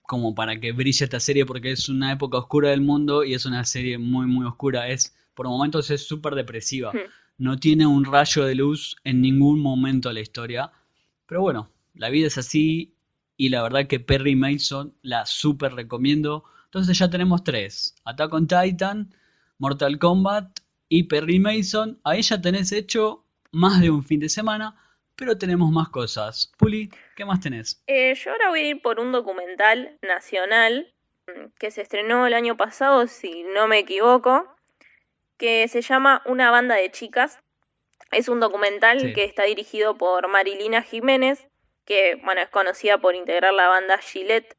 como 0.03 0.35
para 0.35 0.61
que 0.61 0.73
brille 0.73 1.05
esta 1.05 1.21
serie 1.21 1.47
porque 1.47 1.71
es 1.71 1.89
una 1.89 2.13
época 2.13 2.37
oscura 2.39 2.71
del 2.71 2.83
mundo 2.83 3.25
y 3.25 3.35
es 3.35 3.47
una 3.47 3.65
serie 3.65 3.99
muy 3.99 4.27
muy 4.27 4.45
oscura. 4.45 4.89
Es 4.89 5.17
por 5.35 5.47
momentos 5.47 5.91
es 5.91 6.07
súper 6.07 6.35
depresiva. 6.35 6.93
Hmm 6.93 7.11
no 7.39 7.59
tiene 7.59 7.87
un 7.87 8.05
rayo 8.05 8.45
de 8.45 8.55
luz 8.55 8.97
en 9.05 9.21
ningún 9.21 9.61
momento 9.61 10.09
de 10.09 10.15
la 10.15 10.21
historia. 10.21 10.73
Pero 11.27 11.41
bueno, 11.41 11.71
la 11.95 12.11
vida 12.11 12.27
es 12.29 12.39
así 12.39 12.95
y 13.37 13.49
la 13.49 13.63
verdad 13.63 13.87
que 13.87 14.01
Perry 14.01 14.37
Mason 14.37 14.95
la 15.03 15.27
super 15.27 15.75
recomiendo. 15.75 16.45
Entonces 16.67 16.99
ya 16.99 17.11
tenemos 17.11 17.43
tres. 17.45 17.97
Attack 18.05 18.33
on 18.33 18.47
Titan, 18.47 19.15
Mortal 19.59 19.99
Kombat 19.99 20.61
y 20.89 21.05
Perry 21.05 21.41
Mason. 21.41 22.01
Ahí 22.05 22.23
ya 22.23 22.41
tenés 22.41 22.73
hecho 22.73 23.25
más 23.51 23.81
de 23.81 23.91
un 23.91 24.05
fin 24.05 24.21
de 24.21 24.29
semana, 24.29 24.77
pero 25.17 25.37
tenemos 25.37 25.71
más 25.71 25.89
cosas. 25.89 26.53
Puli, 26.59 26.91
¿qué 27.17 27.25
más 27.25 27.41
tenés? 27.41 27.83
Eh, 27.87 28.15
yo 28.15 28.31
ahora 28.31 28.51
voy 28.51 28.61
a 28.61 28.69
ir 28.69 28.83
por 28.83 29.01
un 29.01 29.13
documental 29.13 29.99
nacional 30.03 30.93
mm, 31.27 31.47
que 31.59 31.71
se 31.71 31.83
estrenó 31.83 32.27
el 32.27 32.35
año 32.35 32.57
pasado, 32.57 33.07
si 33.07 33.45
no 33.55 33.67
me 33.69 33.79
equivoco, 33.79 34.55
que 35.37 35.67
se 35.69 35.83
llama 35.83 36.23
Una 36.27 36.51
banda 36.51 36.77
de 36.77 36.91
chicas. 36.91 37.41
Es 38.11 38.29
un 38.29 38.41
documental 38.41 39.13
que 39.15 39.25
está 39.25 39.45
dirigido 39.45 39.97
por 39.97 40.29
Marilina 40.29 40.83
Jiménez, 40.83 41.49
que 41.85 42.21
bueno, 42.25 42.41
es 42.43 42.49
conocida 42.49 42.99
por 42.99 43.15
integrar 43.15 43.53
la 43.53 43.69
banda 43.69 43.99
Gillette, 43.99 44.57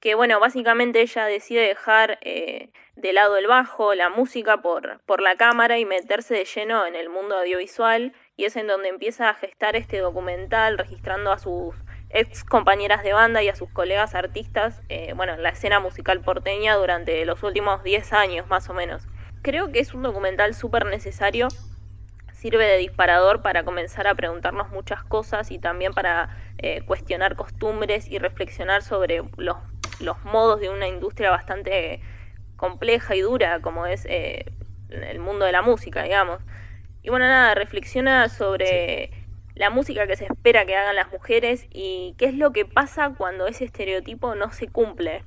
que 0.00 0.14
bueno, 0.14 0.38
básicamente 0.40 1.00
ella 1.00 1.26
decide 1.26 1.66
dejar 1.66 2.18
eh, 2.22 2.70
de 2.96 3.12
lado 3.12 3.36
el 3.36 3.46
bajo, 3.46 3.94
la 3.94 4.10
música 4.10 4.60
por, 4.62 5.00
por 5.06 5.20
la 5.20 5.36
cámara 5.36 5.78
y 5.78 5.84
meterse 5.84 6.34
de 6.34 6.44
lleno 6.44 6.86
en 6.86 6.94
el 6.94 7.08
mundo 7.08 7.36
audiovisual 7.38 8.12
y 8.36 8.44
es 8.44 8.56
en 8.56 8.66
donde 8.66 8.88
empieza 8.88 9.28
a 9.28 9.34
gestar 9.34 9.76
este 9.76 9.98
documental 9.98 10.78
registrando 10.78 11.32
a 11.32 11.38
sus 11.38 11.74
ex 12.10 12.44
compañeras 12.44 13.02
de 13.02 13.12
banda 13.12 13.42
y 13.42 13.48
a 13.48 13.54
sus 13.54 13.70
colegas 13.70 14.14
artistas, 14.14 14.80
eh, 14.88 15.12
bueno, 15.14 15.34
en 15.34 15.42
la 15.42 15.50
escena 15.50 15.80
musical 15.80 16.20
porteña 16.20 16.76
durante 16.76 17.24
los 17.24 17.42
últimos 17.42 17.82
10 17.82 18.12
años 18.12 18.48
más 18.48 18.68
o 18.70 18.74
menos. 18.74 19.06
Creo 19.42 19.70
que 19.72 19.80
es 19.80 19.94
un 19.94 20.02
documental 20.02 20.54
súper 20.54 20.86
necesario, 20.86 21.48
sirve 22.32 22.66
de 22.66 22.76
disparador 22.76 23.42
para 23.42 23.64
comenzar 23.64 24.06
a 24.06 24.14
preguntarnos 24.14 24.70
muchas 24.70 25.02
cosas 25.02 25.50
y 25.50 25.58
también 25.58 25.92
para 25.92 26.36
eh, 26.58 26.82
cuestionar 26.82 27.34
costumbres 27.36 28.08
y 28.08 28.18
reflexionar 28.18 28.82
sobre 28.82 29.22
los, 29.36 29.56
los, 30.00 30.24
modos 30.24 30.60
de 30.60 30.70
una 30.70 30.86
industria 30.86 31.30
bastante 31.30 32.00
compleja 32.56 33.16
y 33.16 33.20
dura 33.20 33.60
como 33.60 33.86
es 33.86 34.06
eh, 34.08 34.52
el 34.90 35.18
mundo 35.18 35.44
de 35.46 35.52
la 35.52 35.62
música, 35.62 36.02
digamos. 36.02 36.40
Y 37.02 37.10
bueno, 37.10 37.26
nada, 37.26 37.54
reflexiona 37.54 38.28
sobre 38.28 39.10
la 39.54 39.70
música 39.70 40.06
que 40.06 40.16
se 40.16 40.26
espera 40.26 40.64
que 40.64 40.76
hagan 40.76 40.94
las 40.94 41.10
mujeres 41.10 41.66
y 41.70 42.14
qué 42.18 42.26
es 42.26 42.34
lo 42.34 42.52
que 42.52 42.64
pasa 42.64 43.14
cuando 43.16 43.46
ese 43.46 43.64
estereotipo 43.64 44.34
no 44.36 44.52
se 44.52 44.68
cumple. 44.68 45.24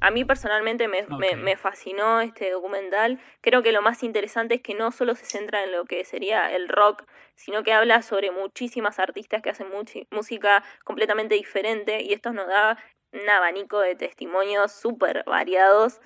A 0.00 0.10
mí 0.10 0.24
personalmente 0.24 0.88
me, 0.88 1.06
me, 1.36 1.56
fascinó 1.56 2.22
este 2.22 2.50
documental. 2.50 3.20
Creo 3.42 3.62
que 3.62 3.70
lo 3.70 3.82
más 3.82 4.02
interesante 4.02 4.54
es 4.54 4.62
que 4.62 4.74
no 4.74 4.92
solo 4.92 5.14
se 5.14 5.26
centra 5.26 5.62
en 5.62 5.72
lo 5.72 5.84
que 5.84 6.04
sería 6.06 6.50
el 6.54 6.68
rock, 6.68 7.04
sino 7.34 7.62
que 7.62 7.74
habla 7.74 8.00
sobre 8.00 8.30
muchísimas 8.30 8.98
artistas 8.98 9.42
que 9.42 9.50
hacen 9.50 9.66
música 10.10 10.64
completamente 10.84 11.34
diferente 11.34 12.02
y 12.02 12.14
esto 12.14 12.32
nos 12.32 12.46
da 12.46 12.78
un 13.12 13.28
abanico 13.28 13.80
de 13.80 13.94
testimonios 13.94 14.72
súper 14.72 15.22
variados. 15.26 16.00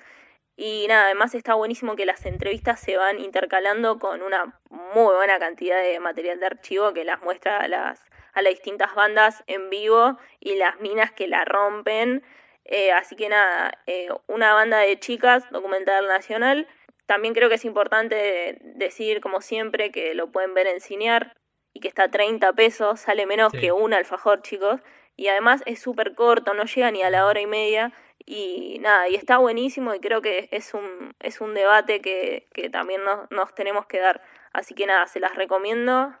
Y 0.57 0.87
nada, 0.87 1.05
además 1.05 1.33
está 1.33 1.53
buenísimo 1.53 1.95
que 1.95 2.05
las 2.05 2.25
entrevistas 2.25 2.81
se 2.81 2.97
van 2.97 3.19
intercalando 3.19 3.99
con 3.99 4.21
una 4.21 4.59
muy 4.69 5.13
buena 5.15 5.39
cantidad 5.39 5.81
de 5.81 5.99
material 5.99 6.39
de 6.39 6.45
archivo 6.47 6.93
que 6.93 7.05
las 7.05 7.21
muestra 7.21 7.59
a 7.59 7.67
las, 7.67 8.03
a 8.33 8.41
las 8.41 8.53
distintas 8.53 8.93
bandas 8.95 9.43
en 9.47 9.69
vivo 9.69 10.17
y 10.39 10.55
las 10.55 10.79
minas 10.79 11.11
que 11.11 11.27
la 11.27 11.45
rompen. 11.45 12.23
Eh, 12.65 12.91
así 12.91 13.15
que 13.15 13.29
nada, 13.29 13.71
eh, 13.85 14.09
una 14.27 14.53
banda 14.53 14.79
de 14.79 14.99
chicas, 14.99 15.49
documental 15.51 16.07
nacional. 16.07 16.67
También 17.05 17.33
creo 17.33 17.49
que 17.49 17.55
es 17.55 17.65
importante 17.65 18.57
decir, 18.61 19.21
como 19.21 19.41
siempre, 19.41 19.91
que 19.91 20.15
lo 20.15 20.31
pueden 20.31 20.53
ver 20.55 20.67
en 20.67 20.81
Cinear 20.81 21.35
y 21.73 21.79
que 21.79 21.87
está 21.87 22.03
a 22.03 22.11
30 22.11 22.53
pesos, 22.53 22.99
sale 22.99 23.25
menos 23.27 23.53
que 23.53 23.71
un 23.71 23.93
alfajor, 23.93 24.41
chicos. 24.41 24.81
Y 25.15 25.27
además 25.27 25.61
es 25.65 25.79
súper 25.79 26.15
corto, 26.15 26.53
no 26.53 26.65
llega 26.65 26.91
ni 26.91 27.03
a 27.03 27.09
la 27.09 27.25
hora 27.25 27.39
y 27.39 27.47
media. 27.47 27.93
Y 28.25 28.79
nada, 28.79 29.07
y 29.07 29.15
está 29.15 29.37
buenísimo 29.37 29.93
y 29.93 29.99
creo 29.99 30.21
que 30.21 30.49
es 30.51 30.73
un, 30.73 31.13
es 31.19 31.41
un 31.41 31.53
debate 31.53 32.01
que, 32.01 32.47
que 32.53 32.69
también 32.69 33.03
nos, 33.03 33.29
nos 33.29 33.53
tenemos 33.53 33.85
que 33.85 33.99
dar. 33.99 34.21
Así 34.51 34.73
que 34.73 34.87
nada, 34.87 35.05
se 35.05 35.19
las 35.19 35.35
recomiendo 35.35 36.15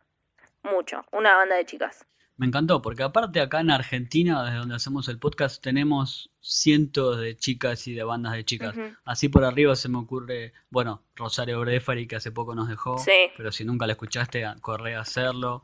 mucho. 0.61 1.05
Una 1.11 1.35
banda 1.35 1.55
de 1.55 1.65
chicas. 1.65 2.05
Me 2.37 2.45
encantó, 2.45 2.81
porque 2.81 3.03
aparte 3.03 3.39
acá 3.39 3.61
en 3.61 3.71
Argentina, 3.71 4.43
desde 4.43 4.57
donde 4.57 4.75
hacemos 4.75 5.07
el 5.07 5.19
podcast, 5.19 5.63
tenemos 5.63 6.31
cientos 6.41 7.17
de 7.17 7.37
chicas 7.37 7.87
y 7.87 7.93
de 7.93 8.03
bandas 8.03 8.33
de 8.33 8.43
chicas. 8.43 8.75
Así 9.05 9.29
por 9.29 9.45
arriba 9.45 9.75
se 9.75 9.87
me 9.87 9.99
ocurre, 9.99 10.51
bueno, 10.69 11.03
Rosario 11.15 11.61
Brefari, 11.61 12.07
que 12.07 12.17
hace 12.17 12.33
poco 12.33 12.53
nos 12.53 12.67
dejó, 12.67 13.01
pero 13.37 13.53
si 13.53 13.63
nunca 13.63 13.87
la 13.87 13.93
escuchaste, 13.93 14.43
corre 14.59 14.95
a 14.95 15.01
hacerlo. 15.01 15.63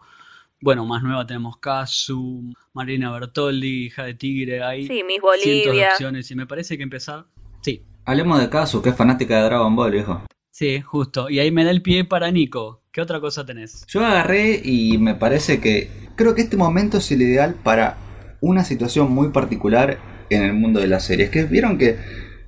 Bueno, 0.61 0.85
más 0.85 1.03
nueva 1.03 1.25
tenemos 1.25 1.57
Casu, 1.57 2.53
Marina 2.71 3.11
Bertoldi, 3.11 3.87
Hija 3.87 4.05
de 4.05 4.13
Tigre, 4.13 4.63
hay 4.63 4.87
sí, 4.87 5.03
Miss 5.03 5.19
Bolivia. 5.19 5.43
cientos 5.43 5.75
de 5.75 5.87
opciones 5.87 6.31
y 6.31 6.35
me 6.35 6.45
parece 6.45 6.77
que 6.77 6.83
empezar, 6.83 7.25
sí. 7.61 7.83
Hablemos 8.05 8.39
de 8.39 8.49
Casu, 8.49 8.81
que 8.81 8.89
es 8.89 8.95
fanática 8.95 9.37
de 9.37 9.43
Dragon 9.43 9.75
Ball, 9.75 9.91
viejo. 9.91 10.23
Sí, 10.51 10.79
justo. 10.81 11.29
Y 11.29 11.39
ahí 11.39 11.51
me 11.51 11.65
da 11.65 11.71
el 11.71 11.81
pie 11.81 12.05
para 12.05 12.31
Nico. 12.31 12.83
¿Qué 12.91 13.01
otra 13.01 13.19
cosa 13.19 13.45
tenés? 13.45 13.85
Yo 13.87 14.05
agarré 14.05 14.61
y 14.63 14.97
me 14.97 15.15
parece 15.15 15.59
que 15.61 16.00
creo 16.15 16.35
que 16.35 16.41
este 16.41 16.57
momento 16.57 16.97
es 16.97 17.11
el 17.11 17.21
ideal 17.21 17.55
para 17.63 17.97
una 18.41 18.63
situación 18.63 19.11
muy 19.11 19.29
particular 19.29 19.99
en 20.29 20.43
el 20.43 20.53
mundo 20.53 20.79
de 20.79 20.87
las 20.87 21.03
series. 21.03 21.29
Que 21.29 21.43
vieron 21.43 21.77
que 21.77 21.97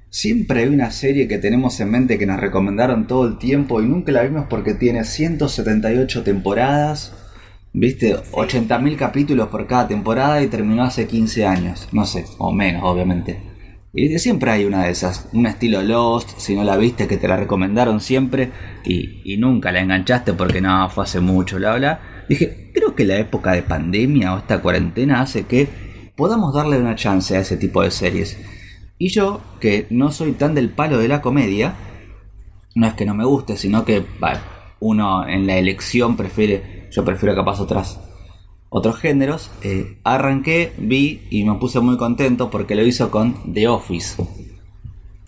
siempre 0.09 0.61
hay 0.61 0.69
una 0.69 0.91
serie 0.91 1.27
que 1.27 1.37
tenemos 1.37 1.79
en 1.79 1.91
mente 1.91 2.17
que 2.17 2.25
nos 2.25 2.39
recomendaron 2.39 3.07
todo 3.07 3.27
el 3.27 3.37
tiempo 3.37 3.81
y 3.81 3.85
nunca 3.85 4.11
la 4.11 4.23
vimos 4.23 4.45
porque 4.49 4.73
tiene 4.73 5.03
178 5.03 6.23
temporadas. 6.23 7.13
Viste, 7.73 8.15
80.000 8.15 8.95
capítulos 8.97 9.47
por 9.47 9.65
cada 9.65 9.87
temporada 9.87 10.43
y 10.43 10.47
terminó 10.47 10.83
hace 10.83 11.07
15 11.07 11.45
años. 11.45 11.89
No 11.91 12.05
sé, 12.05 12.25
o 12.37 12.51
menos, 12.51 12.83
obviamente. 12.83 13.53
Y 13.95 14.17
siempre 14.17 14.49
hay 14.49 14.65
una 14.65 14.85
de 14.85 14.91
esas, 14.91 15.29
un 15.33 15.45
estilo 15.45 15.83
Lost, 15.83 16.37
si 16.37 16.55
no 16.55 16.63
la 16.63 16.77
viste, 16.77 17.07
que 17.07 17.17
te 17.17 17.27
la 17.27 17.37
recomendaron 17.37 17.99
siempre 17.99 18.51
y, 18.83 19.37
nunca 19.37 19.71
la 19.71 19.81
enganchaste 19.81 20.33
porque 20.33 20.61
no, 20.61 20.89
fue 20.89 21.03
hace 21.03 21.19
mucho, 21.19 21.57
bla, 21.57 21.75
bla. 21.75 21.99
Dije, 22.29 22.71
creo 22.73 22.95
que 22.95 23.05
la 23.05 23.17
época 23.17 23.53
de 23.53 23.63
pandemia 23.63 24.33
o 24.33 24.37
esta 24.37 24.61
cuarentena 24.61 25.21
hace 25.21 25.43
que 25.43 25.67
podamos 26.15 26.53
darle 26.53 26.77
una 26.77 26.95
chance 26.95 27.35
a 27.35 27.39
ese 27.39 27.57
tipo 27.57 27.81
de 27.81 27.91
series. 27.91 28.37
Y 28.97 29.09
yo, 29.09 29.41
que 29.59 29.87
no 29.89 30.11
soy 30.11 30.33
tan 30.33 30.55
del 30.55 30.69
palo 30.69 30.99
de 30.99 31.07
la 31.07 31.21
comedia, 31.21 31.75
no 32.75 32.87
es 32.87 32.93
que 32.93 33.05
no 33.05 33.13
me 33.13 33.25
guste, 33.25 33.57
sino 33.57 33.85
que 33.85 34.05
uno 34.79 35.27
en 35.27 35.47
la 35.47 35.57
elección 35.57 36.15
prefiere, 36.15 36.89
yo 36.91 37.03
prefiero 37.03 37.35
capaz 37.35 37.59
otras 37.59 37.99
otros 38.75 38.97
géneros, 38.97 39.51
eh, 39.61 39.99
arranqué, 40.03 40.73
vi 40.79 41.27
y 41.29 41.43
me 41.43 41.53
puse 41.59 41.79
muy 41.79 41.95
contento 41.95 42.49
porque 42.49 42.73
lo 42.73 42.83
hizo 42.83 43.11
con 43.11 43.53
The 43.53 43.67
Office. 43.67 44.23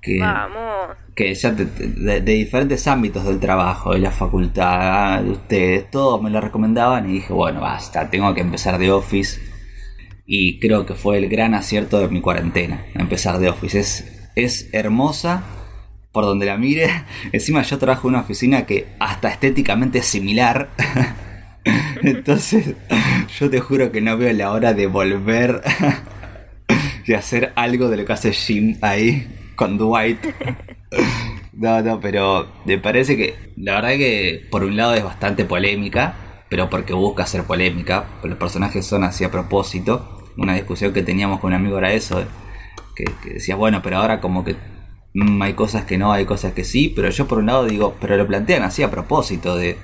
Que, 0.02 0.20
Vamos. 0.20 0.98
Que 1.16 1.34
ya 1.34 1.52
de, 1.52 2.22
diferentes 2.22 2.88
ámbitos 2.88 3.26
del 3.26 3.40
trabajo, 3.40 3.94
de 3.94 4.00
la 4.00 4.12
facultad, 4.12 5.22
de 5.22 5.32
ustedes, 5.32 5.90
todos 5.90 6.22
me 6.22 6.30
lo 6.30 6.42
recomendaban 6.42 7.10
y 7.10 7.14
dije, 7.14 7.32
bueno, 7.32 7.62
basta, 7.62 8.10
tengo 8.10 8.34
que 8.34 8.42
empezar 8.42 8.78
The 8.78 8.92
Office. 8.92 9.42
Y 10.26 10.60
creo 10.60 10.86
que 10.86 10.96
fue 10.96 11.18
el 11.18 11.30
gran 11.30 11.54
acierto 11.54 12.00
de 12.00 12.10
mi 12.10 12.20
cuarentena, 12.20 12.86
empezar 12.96 13.40
The 13.40 13.50
Office. 13.50 13.80
Es, 13.80 14.30
es 14.36 14.70
hermosa 14.74 15.44
por 16.12 16.26
donde 16.26 16.46
la 16.46 16.58
mire. 16.58 16.90
Encima 17.32 17.62
yo 17.62 17.78
trabajo 17.78 18.08
en 18.08 18.16
una 18.16 18.24
oficina 18.24 18.66
que 18.66 18.88
hasta 19.00 19.30
estéticamente 19.30 20.00
es 20.00 20.06
similar. 20.06 20.70
Entonces, 22.02 22.76
yo 23.40 23.50
te 23.50 23.60
juro 23.60 23.92
que 23.92 24.02
no 24.02 24.18
veo 24.18 24.34
la 24.34 24.52
hora 24.52 24.74
de 24.74 24.88
volver 24.88 25.62
y 27.06 27.14
hacer 27.14 27.52
algo 27.56 27.90
de 27.90 27.98
lo 27.98 28.06
que 28.06 28.14
hace 28.14 28.32
Jim 28.32 28.78
ahí 28.82 29.28
con 29.56 29.78
Dwight. 29.78 30.20
No, 31.54 31.82
no, 31.82 32.02
pero 32.02 32.48
me 32.66 32.78
parece 32.78 33.16
que 33.16 33.54
la 33.56 33.76
verdad 33.76 33.92
que 33.92 34.46
por 34.52 34.66
un 34.66 34.76
lado 34.76 34.94
es 34.94 35.04
bastante 35.04 35.46
polémica, 35.46 36.44
pero 36.50 36.70
porque 36.70 36.94
busca 36.94 37.26
ser 37.26 37.44
polémica, 37.44 38.06
los 38.24 38.38
personajes 38.38 38.86
son 38.86 39.06
así 39.06 39.24
a 39.24 39.32
propósito. 39.32 40.22
Una 40.38 40.54
discusión 40.54 40.92
que 40.92 41.02
teníamos 41.02 41.40
con 41.40 41.54
un 41.54 41.56
amigo 41.56 41.78
era 41.78 41.94
eso, 41.94 42.22
que, 42.94 43.06
que 43.24 43.36
decías, 43.36 43.58
bueno, 43.58 43.82
pero 43.82 44.00
ahora 44.00 44.20
como 44.20 44.44
que 44.44 44.58
mm, 45.14 45.42
hay 45.42 45.54
cosas 45.54 45.86
que 45.86 45.98
no, 45.98 46.12
hay 46.12 46.26
cosas 46.26 46.52
que 46.52 46.66
sí, 46.66 46.92
pero 46.94 47.10
yo 47.10 47.26
por 47.26 47.38
un 47.38 47.46
lado 47.46 47.66
digo, 47.66 47.96
pero 48.02 48.18
lo 48.18 48.28
plantean 48.28 48.64
así 48.64 48.84
a 48.84 48.92
propósito 48.92 49.56
de 49.56 49.78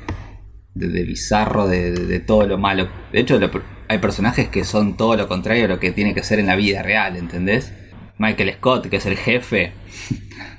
de, 0.73 1.03
bizarro, 1.03 1.67
de, 1.67 2.19
todo 2.19 2.45
lo 2.47 2.57
malo. 2.57 2.87
De 3.11 3.19
hecho, 3.19 3.39
hay 3.87 3.97
personajes 3.99 4.49
que 4.49 4.63
son 4.63 4.97
todo 4.97 5.15
lo 5.15 5.27
contrario 5.27 5.65
a 5.65 5.67
lo 5.67 5.79
que 5.79 5.91
tiene 5.91 6.13
que 6.13 6.23
ser 6.23 6.39
en 6.39 6.47
la 6.47 6.55
vida 6.55 6.81
real, 6.81 7.15
¿entendés? 7.17 7.73
Michael 8.17 8.53
Scott, 8.53 8.87
que 8.87 8.97
es 8.97 9.05
el 9.05 9.17
jefe. 9.17 9.73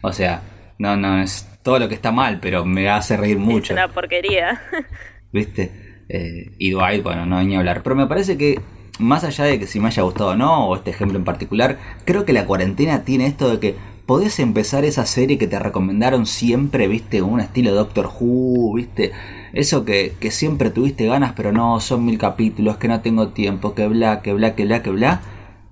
O 0.02 0.12
sea, 0.12 0.42
no, 0.78 0.96
no, 0.96 1.22
es 1.22 1.48
todo 1.62 1.78
lo 1.78 1.88
que 1.88 1.94
está 1.94 2.12
mal, 2.12 2.40
pero 2.40 2.64
me 2.64 2.88
hace 2.88 3.16
reír 3.16 3.38
mucho. 3.38 3.72
Es 3.72 3.78
una 3.78 3.88
porquería. 3.88 4.60
¿Viste? 5.32 6.04
Eh, 6.08 6.52
y 6.58 6.72
Dwight, 6.72 7.02
bueno, 7.02 7.24
no 7.24 7.38
hay 7.38 7.46
ni 7.46 7.56
hablar. 7.56 7.82
Pero 7.82 7.96
me 7.96 8.06
parece 8.06 8.36
que, 8.36 8.60
más 8.98 9.24
allá 9.24 9.44
de 9.44 9.58
que 9.58 9.66
si 9.66 9.80
me 9.80 9.88
haya 9.88 10.02
gustado 10.02 10.30
o 10.30 10.36
no, 10.36 10.68
o 10.68 10.76
este 10.76 10.90
ejemplo 10.90 11.18
en 11.18 11.24
particular, 11.24 11.78
creo 12.04 12.24
que 12.24 12.32
la 12.32 12.44
cuarentena 12.44 13.04
tiene 13.04 13.26
esto 13.26 13.48
de 13.50 13.60
que 13.60 13.76
podés 14.06 14.40
empezar 14.40 14.84
esa 14.84 15.06
serie 15.06 15.38
que 15.38 15.46
te 15.46 15.58
recomendaron 15.58 16.26
siempre, 16.26 16.88
¿viste? 16.88 17.22
Un 17.22 17.40
estilo 17.40 17.72
Doctor 17.72 18.10
Who, 18.18 18.74
¿viste? 18.74 19.12
Eso 19.52 19.84
que, 19.84 20.14
siempre 20.30 20.70
tuviste 20.70 21.06
ganas, 21.06 21.32
pero 21.34 21.52
no, 21.52 21.80
son 21.80 22.04
mil 22.04 22.18
capítulos, 22.18 22.76
que 22.78 22.88
no 22.88 23.00
tengo 23.00 23.28
tiempo, 23.28 23.74
que 23.74 23.86
bla, 23.86 24.22
que 24.22 24.32
bla, 24.32 24.54
que 24.54 24.64
bla, 24.64 24.82
que 24.82 24.90
bla. 24.90 25.22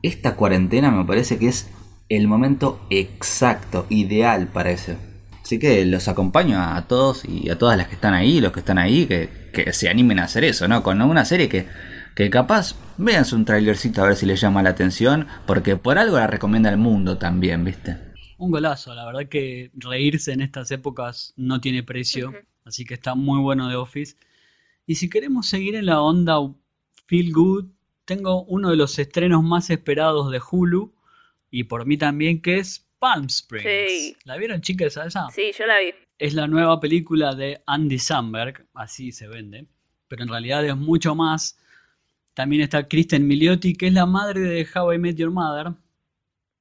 Esta 0.02 0.36
cuarentena 0.36 0.90
me 0.90 1.04
parece 1.04 1.38
que 1.38 1.48
es 1.48 1.70
el 2.10 2.28
momento 2.28 2.84
exacto, 2.90 3.86
ideal 3.88 4.48
para 4.48 4.70
eso. 4.70 4.96
Así 5.42 5.58
que 5.58 5.86
los 5.86 6.06
acompaño 6.08 6.60
a 6.60 6.86
todos 6.86 7.24
y 7.24 7.48
a 7.48 7.56
todas 7.58 7.78
las 7.78 7.88
que 7.88 7.94
están 7.94 8.12
ahí, 8.12 8.40
los 8.40 8.52
que 8.52 8.60
están 8.60 8.78
ahí, 8.78 9.06
que, 9.06 9.40
se 9.72 9.88
animen 9.88 10.18
a 10.18 10.24
hacer 10.24 10.44
eso, 10.44 10.68
¿no? 10.68 10.82
Con 10.82 11.00
una 11.00 11.24
serie 11.24 11.48
que, 11.48 11.66
que 12.14 12.28
capaz 12.30 12.76
véanse 12.98 13.34
un 13.34 13.44
trailercito 13.44 14.02
a 14.02 14.06
ver 14.06 14.16
si 14.16 14.26
les 14.26 14.40
llama 14.40 14.62
la 14.62 14.70
atención, 14.70 15.26
porque 15.46 15.76
por 15.76 15.98
algo 15.98 16.18
la 16.18 16.26
recomienda 16.26 16.70
el 16.70 16.76
mundo 16.76 17.16
también, 17.16 17.64
¿viste? 17.64 17.96
Un 18.38 18.50
golazo, 18.50 18.94
la 18.94 19.06
verdad 19.06 19.28
que 19.28 19.70
reírse 19.74 20.32
en 20.32 20.40
estas 20.40 20.70
épocas 20.70 21.32
no 21.36 21.60
tiene 21.60 21.82
precio. 21.82 22.32
Así 22.64 22.84
que 22.84 22.94
está 22.94 23.14
muy 23.14 23.40
bueno 23.40 23.68
de 23.68 23.76
Office. 23.76 24.16
Y 24.86 24.96
si 24.96 25.08
queremos 25.10 25.46
seguir 25.46 25.74
en 25.74 25.86
la 25.86 26.00
onda 26.00 26.36
Feel 27.06 27.32
Good, 27.32 27.66
tengo 28.04 28.44
uno 28.44 28.70
de 28.70 28.76
los 28.76 28.98
estrenos 28.98 29.42
más 29.42 29.70
esperados 29.70 30.30
de 30.30 30.40
Hulu. 30.40 30.92
Y 31.50 31.64
por 31.64 31.86
mí 31.86 31.96
también, 31.96 32.40
que 32.40 32.58
es 32.58 32.88
Palm 32.98 33.26
Springs. 33.26 34.16
¿La 34.24 34.36
vieron, 34.36 34.60
chicas, 34.60 34.96
esa? 34.96 35.28
Sí, 35.30 35.52
yo 35.58 35.66
la 35.66 35.78
vi. 35.80 35.92
Es 36.18 36.34
la 36.34 36.46
nueva 36.46 36.80
película 36.80 37.34
de 37.34 37.62
Andy 37.66 37.98
Samberg, 37.98 38.66
así 38.74 39.10
se 39.10 39.26
vende. 39.26 39.66
Pero 40.08 40.22
en 40.22 40.28
realidad 40.28 40.64
es 40.64 40.76
mucho 40.76 41.14
más. 41.14 41.58
También 42.34 42.62
está 42.62 42.88
Kristen 42.88 43.26
Milioti, 43.26 43.74
que 43.74 43.88
es 43.88 43.92
la 43.92 44.06
madre 44.06 44.40
de 44.40 44.68
How 44.74 44.92
I 44.92 44.98
Met 44.98 45.16
Your 45.16 45.30
Mother. 45.30 45.72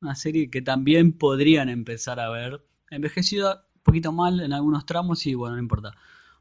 Una 0.01 0.15
serie 0.15 0.49
que 0.49 0.61
también 0.61 1.11
podrían 1.11 1.69
empezar 1.69 2.19
a 2.19 2.29
ver. 2.29 2.61
Envejecida 2.89 3.65
poquito 3.83 4.11
mal 4.11 4.39
en 4.39 4.53
algunos 4.53 4.85
tramos 4.85 5.25
y 5.25 5.33
bueno, 5.33 5.55
no 5.55 5.61
importa. 5.61 5.95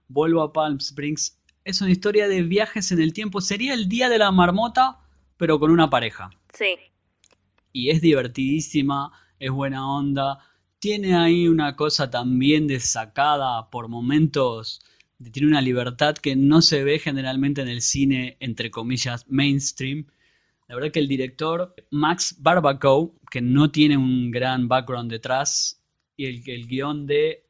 Vuelvo 0.09 0.43
a 0.43 0.53
Palm 0.53 0.77
Springs. 0.77 1.39
Es 1.65 1.81
una 1.81 1.91
historia 1.91 2.29
de 2.29 2.43
viajes 2.43 2.93
en 2.93 3.01
el 3.01 3.13
tiempo. 3.13 3.41
Sería 3.41 3.75
el 3.75 3.89
día 3.89 4.09
de 4.09 4.19
la 4.19 4.31
marmota, 4.31 4.99
pero 5.37 5.59
con 5.59 5.71
una 5.71 5.91
pareja. 5.91 6.31
Sí. 6.53 6.77
Y 7.73 7.91
es 7.91 8.01
divertidísima, 8.01 9.13
es 9.39 9.51
buena 9.51 9.89
onda. 9.89 10.39
Tiene 10.79 11.17
ahí 11.17 11.49
una 11.49 11.77
cosa 11.77 12.11
también 12.11 12.67
desacada 12.67 13.71
por 13.71 13.89
momentos. 13.89 14.83
Tiene 15.33 15.49
una 15.49 15.61
libertad 15.61 16.15
que 16.15 16.37
no 16.37 16.63
se 16.63 16.85
ve 16.85 16.99
generalmente 16.99 17.63
en 17.63 17.69
el 17.69 17.83
cine, 17.83 18.37
entre 18.41 18.71
comillas, 18.71 19.27
mainstream. 19.29 20.07
La 20.69 20.75
verdad 20.75 20.93
que 20.93 21.01
el 21.01 21.09
director, 21.09 21.75
Max 21.91 22.37
Barbacow, 22.41 23.19
que 23.31 23.41
no 23.41 23.71
tiene 23.71 23.97
un 23.97 24.31
gran 24.31 24.69
background 24.69 25.11
detrás, 25.11 25.83
y 26.17 26.27
el, 26.27 26.43
el 26.47 26.67
guion 26.67 27.07
de 27.07 27.47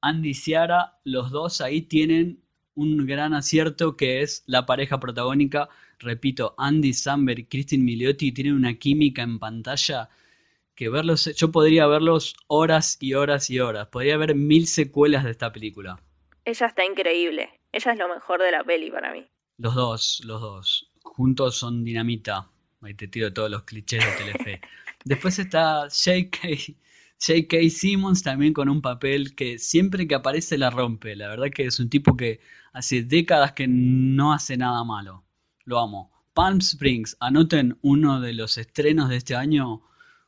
Andy 0.00 0.34
Ciara, 0.34 0.98
los 1.04 1.30
dos 1.30 1.60
ahí 1.60 1.82
tienen 1.82 2.43
un 2.74 3.06
gran 3.06 3.34
acierto 3.34 3.96
que 3.96 4.22
es 4.22 4.42
la 4.46 4.66
pareja 4.66 5.00
protagónica. 5.00 5.68
Repito, 5.98 6.54
Andy 6.58 6.92
Samberg 6.92 7.40
y 7.40 7.44
Christine 7.46 7.84
Milioti 7.84 8.32
tienen 8.32 8.54
una 8.54 8.74
química 8.74 9.22
en 9.22 9.38
pantalla 9.38 10.08
que 10.74 10.88
verlos, 10.88 11.30
yo 11.36 11.52
podría 11.52 11.86
verlos 11.86 12.34
horas 12.48 12.96
y 13.00 13.14
horas 13.14 13.48
y 13.50 13.60
horas. 13.60 13.88
Podría 13.88 14.16
ver 14.16 14.34
mil 14.34 14.66
secuelas 14.66 15.24
de 15.24 15.30
esta 15.30 15.52
película. 15.52 16.00
Ella 16.44 16.66
está 16.66 16.84
increíble. 16.84 17.60
Ella 17.72 17.92
es 17.92 17.98
lo 17.98 18.08
mejor 18.08 18.42
de 18.42 18.50
la 18.50 18.64
peli 18.64 18.90
para 18.90 19.12
mí. 19.12 19.26
Los 19.58 19.74
dos, 19.74 20.20
los 20.24 20.40
dos. 20.40 20.90
Juntos 21.02 21.56
son 21.56 21.84
dinamita. 21.84 22.50
Ahí 22.82 22.94
te 22.94 23.08
tiro 23.08 23.32
todos 23.32 23.50
los 23.50 23.62
clichés 23.62 24.04
de 24.04 24.24
Telefe. 24.24 24.60
Después 25.04 25.38
está 25.38 25.88
J.K. 25.88 26.74
J.K. 27.26 27.70
Simmons 27.70 28.22
también 28.22 28.52
con 28.52 28.68
un 28.68 28.82
papel 28.82 29.34
que 29.34 29.58
siempre 29.58 30.06
que 30.06 30.14
aparece 30.14 30.58
la 30.58 30.70
rompe. 30.70 31.14
La 31.16 31.28
verdad 31.28 31.48
que 31.54 31.64
es 31.64 31.78
un 31.78 31.88
tipo 31.88 32.16
que 32.16 32.40
hace 32.74 33.02
décadas 33.02 33.52
que 33.52 33.66
no 33.66 34.34
hace 34.34 34.58
nada 34.58 34.84
malo. 34.84 35.24
Lo 35.64 35.78
amo. 35.78 36.12
Palm 36.34 36.58
Springs, 36.58 37.16
anoten 37.20 37.78
uno 37.80 38.20
de 38.20 38.34
los 38.34 38.58
estrenos 38.58 39.08
de 39.08 39.16
este 39.16 39.34
año. 39.34 39.80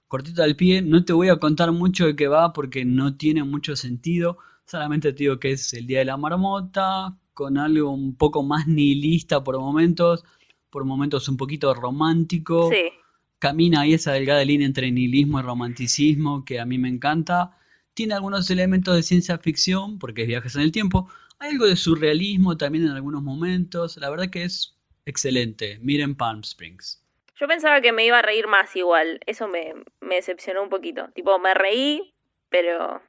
Cortito 0.09 0.43
al 0.43 0.57
pie, 0.57 0.81
no 0.81 1.05
te 1.05 1.13
voy 1.13 1.29
a 1.29 1.37
contar 1.37 1.73
mucho 1.73 2.07
de 2.07 2.17
qué 2.17 2.29
va 2.29 2.55
porque 2.55 2.87
no 2.87 3.17
tiene 3.17 3.45
mucho 3.45 3.77
sentido. 3.77 4.39
Solamente 4.65 5.13
te 5.13 5.25
digo 5.25 5.39
que 5.39 5.53
es 5.53 5.75
el 5.75 5.87
Día 5.87 5.99
de 5.99 6.07
la 6.07 6.17
Marmota, 6.17 7.19
con 7.35 7.59
algo 7.59 7.91
un 7.91 8.17
poco 8.17 8.43
más 8.43 8.67
nihilista 8.67 9.45
por 9.45 9.59
momentos, 9.59 10.25
por 10.71 10.87
momentos 10.87 11.29
un 11.29 11.37
poquito 11.37 11.75
romántico. 11.75 12.71
Sí 12.71 12.91
camina 13.39 13.83
ahí 13.83 13.95
esa 13.95 14.13
delgada 14.13 14.45
línea 14.45 14.67
entre 14.67 14.91
nihilismo 14.91 15.39
y 15.39 15.43
romanticismo 15.43 16.45
que 16.45 16.61
a 16.61 16.67
mí 16.67 16.79
me 16.79 16.89
encanta. 16.89 17.57
Tiene 17.95 18.15
algunos 18.15 18.51
elementos 18.51 18.95
de 18.95 19.03
ciencia 19.03 19.39
ficción, 19.39 19.99
porque 19.99 20.23
es 20.23 20.29
viajes 20.29 20.55
en 20.57 20.63
el 20.63 20.73
tiempo. 20.73 21.09
Hay 21.39 21.53
algo 21.53 21.67
de 21.67 21.77
surrealismo 21.77 22.57
también 22.57 22.87
en 22.87 22.93
algunos 22.93 23.23
momentos. 23.23 23.97
La 23.99 24.11
verdad 24.11 24.31
que 24.31 24.45
es 24.45 24.77
excelente. 25.05 25.79
Miren 25.81 26.15
Palm 26.15 26.41
Springs. 26.41 27.03
Yo 27.39 27.47
pensaba 27.47 27.81
que 27.81 27.93
me 27.93 28.05
iba 28.07 28.19
a 28.19 28.23
reír 28.23 28.47
más 28.47 28.75
igual. 28.77 29.21
Eso 29.27 29.47
me, 29.47 29.75
me 30.01 30.17
decepcionó 30.17 30.63
un 30.63 30.71
poquito. 30.71 31.09
Tipo, 31.15 31.39
me 31.39 31.53
reí, 31.53 32.15
pero 32.49 33.03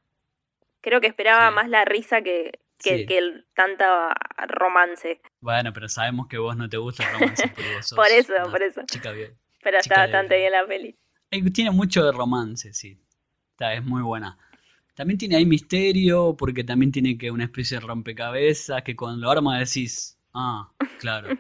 Creo 0.88 1.02
que 1.02 1.08
esperaba 1.08 1.52
más 1.52 1.70
la 1.70 1.84
risa 1.84 2.22
que, 2.22 2.60
que, 2.80 3.06
el 3.18 3.46
tanta 3.56 4.16
romance. 4.48 5.20
Bueno, 5.42 5.74
pero 5.74 5.90
sabemos 5.90 6.28
que 6.28 6.38
vos 6.38 6.56
no 6.56 6.70
te 6.70 6.78
gusta 6.78 7.04
el 7.04 7.20
romance 7.20 7.48
por 7.96 8.08
eso, 8.08 8.34
por 8.50 8.64
eso. 8.64 8.82
Chica 8.86 9.12
bien. 9.12 9.36
Pero 9.64 9.80
está 9.80 10.04
bastante 10.04 10.38
bien 10.38 10.54
la 10.54 10.66
peli. 10.66 10.96
Tiene 11.54 11.72
mucho 11.72 12.06
de 12.06 12.14
romance, 12.14 12.74
sí. 12.74 12.98
Está, 13.52 13.74
es 13.74 13.84
muy 13.84 14.02
buena. 14.02 14.38
También 14.98 15.20
tiene 15.20 15.36
ahí 15.36 15.46
misterio, 15.46 16.36
porque 16.36 16.64
también 16.64 16.92
tiene 16.92 17.20
que 17.20 17.30
una 17.30 17.44
especie 17.44 17.80
de 17.80 17.86
rompecabezas 17.86 18.82
que 18.82 18.96
cuando 18.96 19.28
lo 19.28 19.30
arma 19.32 19.60
decís, 19.60 20.18
ah, 20.34 20.72
claro. 21.00 21.38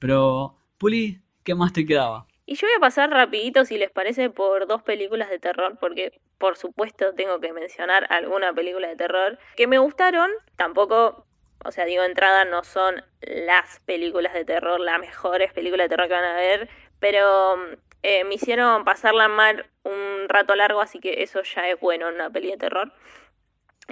Pero, 0.00 0.56
Puli, 0.76 1.20
¿qué 1.44 1.54
más 1.54 1.72
te 1.72 1.86
quedaba? 1.86 2.26
Y 2.46 2.56
yo 2.56 2.66
voy 2.66 2.74
a 2.76 2.80
pasar 2.80 3.08
rapidito, 3.10 3.64
si 3.64 3.78
les 3.78 3.92
parece, 3.92 4.28
por 4.28 4.66
dos 4.66 4.82
películas 4.82 5.30
de 5.30 5.38
terror, 5.38 5.78
porque 5.78 6.20
por 6.36 6.56
supuesto 6.56 7.14
tengo 7.14 7.38
que 7.38 7.52
mencionar 7.52 8.12
alguna 8.12 8.52
película 8.52 8.88
de 8.88 8.96
terror 8.96 9.38
que 9.54 9.68
me 9.68 9.78
gustaron, 9.78 10.28
tampoco, 10.56 11.26
o 11.64 11.70
sea, 11.70 11.84
digo, 11.84 12.02
entrada 12.02 12.44
no 12.44 12.64
son 12.64 12.96
las 13.20 13.78
películas 13.86 14.34
de 14.34 14.44
terror, 14.44 14.80
las 14.80 14.98
mejores 14.98 15.52
películas 15.52 15.84
de 15.84 15.90
terror 15.90 16.08
que 16.08 16.14
van 16.14 16.24
a 16.24 16.34
ver, 16.34 16.68
pero 16.98 17.56
eh, 18.02 18.24
me 18.24 18.34
hicieron 18.34 18.84
pasarla 18.84 19.28
mal 19.28 19.66
un 19.84 20.28
rato 20.28 20.54
largo, 20.54 20.80
así 20.80 21.00
que 21.00 21.22
eso 21.22 21.42
ya 21.42 21.68
es 21.68 21.78
bueno 21.80 22.08
en 22.08 22.14
una 22.14 22.30
peli 22.30 22.50
de 22.50 22.56
terror. 22.56 22.92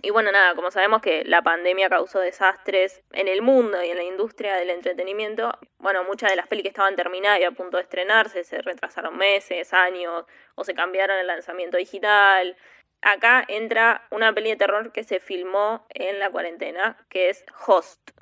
Y 0.01 0.11
bueno, 0.11 0.31
nada, 0.31 0.55
como 0.55 0.71
sabemos 0.71 1.03
que 1.03 1.25
la 1.25 1.43
pandemia 1.43 1.89
causó 1.89 2.21
desastres 2.21 3.03
en 3.13 3.27
el 3.27 3.43
mundo 3.43 3.83
y 3.83 3.91
en 3.91 3.97
la 3.97 4.05
industria 4.05 4.55
del 4.55 4.71
entretenimiento, 4.71 5.53
bueno, 5.79 6.05
muchas 6.05 6.31
de 6.31 6.37
las 6.37 6.47
pelis 6.47 6.63
que 6.63 6.69
estaban 6.69 6.95
terminadas 6.95 7.41
y 7.41 7.45
a 7.45 7.51
punto 7.51 7.79
de 7.79 7.83
estrenarse 7.83 8.45
se 8.45 8.63
retrasaron 8.63 9.17
meses, 9.17 9.75
años, 9.75 10.25
o 10.55 10.63
se 10.63 10.75
cambiaron 10.75 11.19
el 11.19 11.27
lanzamiento 11.27 11.77
digital. 11.79 12.57
Acá 13.03 13.45
entra 13.49 14.07
una 14.11 14.33
peli 14.33 14.51
de 14.51 14.57
terror 14.57 14.93
que 14.93 15.03
se 15.03 15.19
filmó 15.19 15.85
en 15.91 16.21
la 16.21 16.31
cuarentena, 16.31 16.97
que 17.09 17.29
es 17.31 17.45
Host 17.67 18.13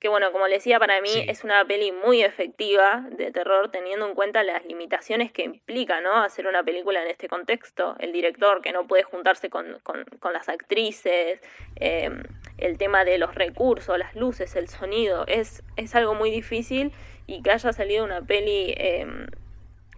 que 0.00 0.08
bueno, 0.08 0.30
como 0.30 0.46
les 0.46 0.58
decía, 0.58 0.78
para 0.78 1.00
mí 1.00 1.10
es 1.26 1.42
una 1.42 1.64
peli 1.64 1.90
muy 1.90 2.22
efectiva 2.22 3.04
de 3.10 3.32
terror 3.32 3.70
teniendo 3.70 4.06
en 4.06 4.14
cuenta 4.14 4.44
las 4.44 4.64
limitaciones 4.64 5.32
que 5.32 5.42
implica, 5.42 6.00
¿no? 6.00 6.22
Hacer 6.22 6.46
una 6.46 6.62
película 6.62 7.02
en 7.02 7.08
este 7.08 7.28
contexto, 7.28 7.96
el 7.98 8.12
director 8.12 8.62
que 8.62 8.72
no 8.72 8.86
puede 8.86 9.02
juntarse 9.02 9.50
con, 9.50 9.80
con, 9.82 10.04
con 10.20 10.32
las 10.32 10.48
actrices, 10.48 11.40
em, 11.76 12.22
el 12.58 12.78
tema 12.78 13.04
de 13.04 13.18
los 13.18 13.34
recursos, 13.34 13.98
las 13.98 14.14
luces, 14.14 14.54
el 14.54 14.68
sonido, 14.68 15.24
es, 15.26 15.64
es 15.76 15.94
algo 15.96 16.14
muy 16.14 16.30
difícil 16.30 16.92
y 17.26 17.42
que 17.42 17.50
haya 17.50 17.72
salido 17.72 18.04
una 18.04 18.22
peli 18.22 18.74
em, 18.76 19.26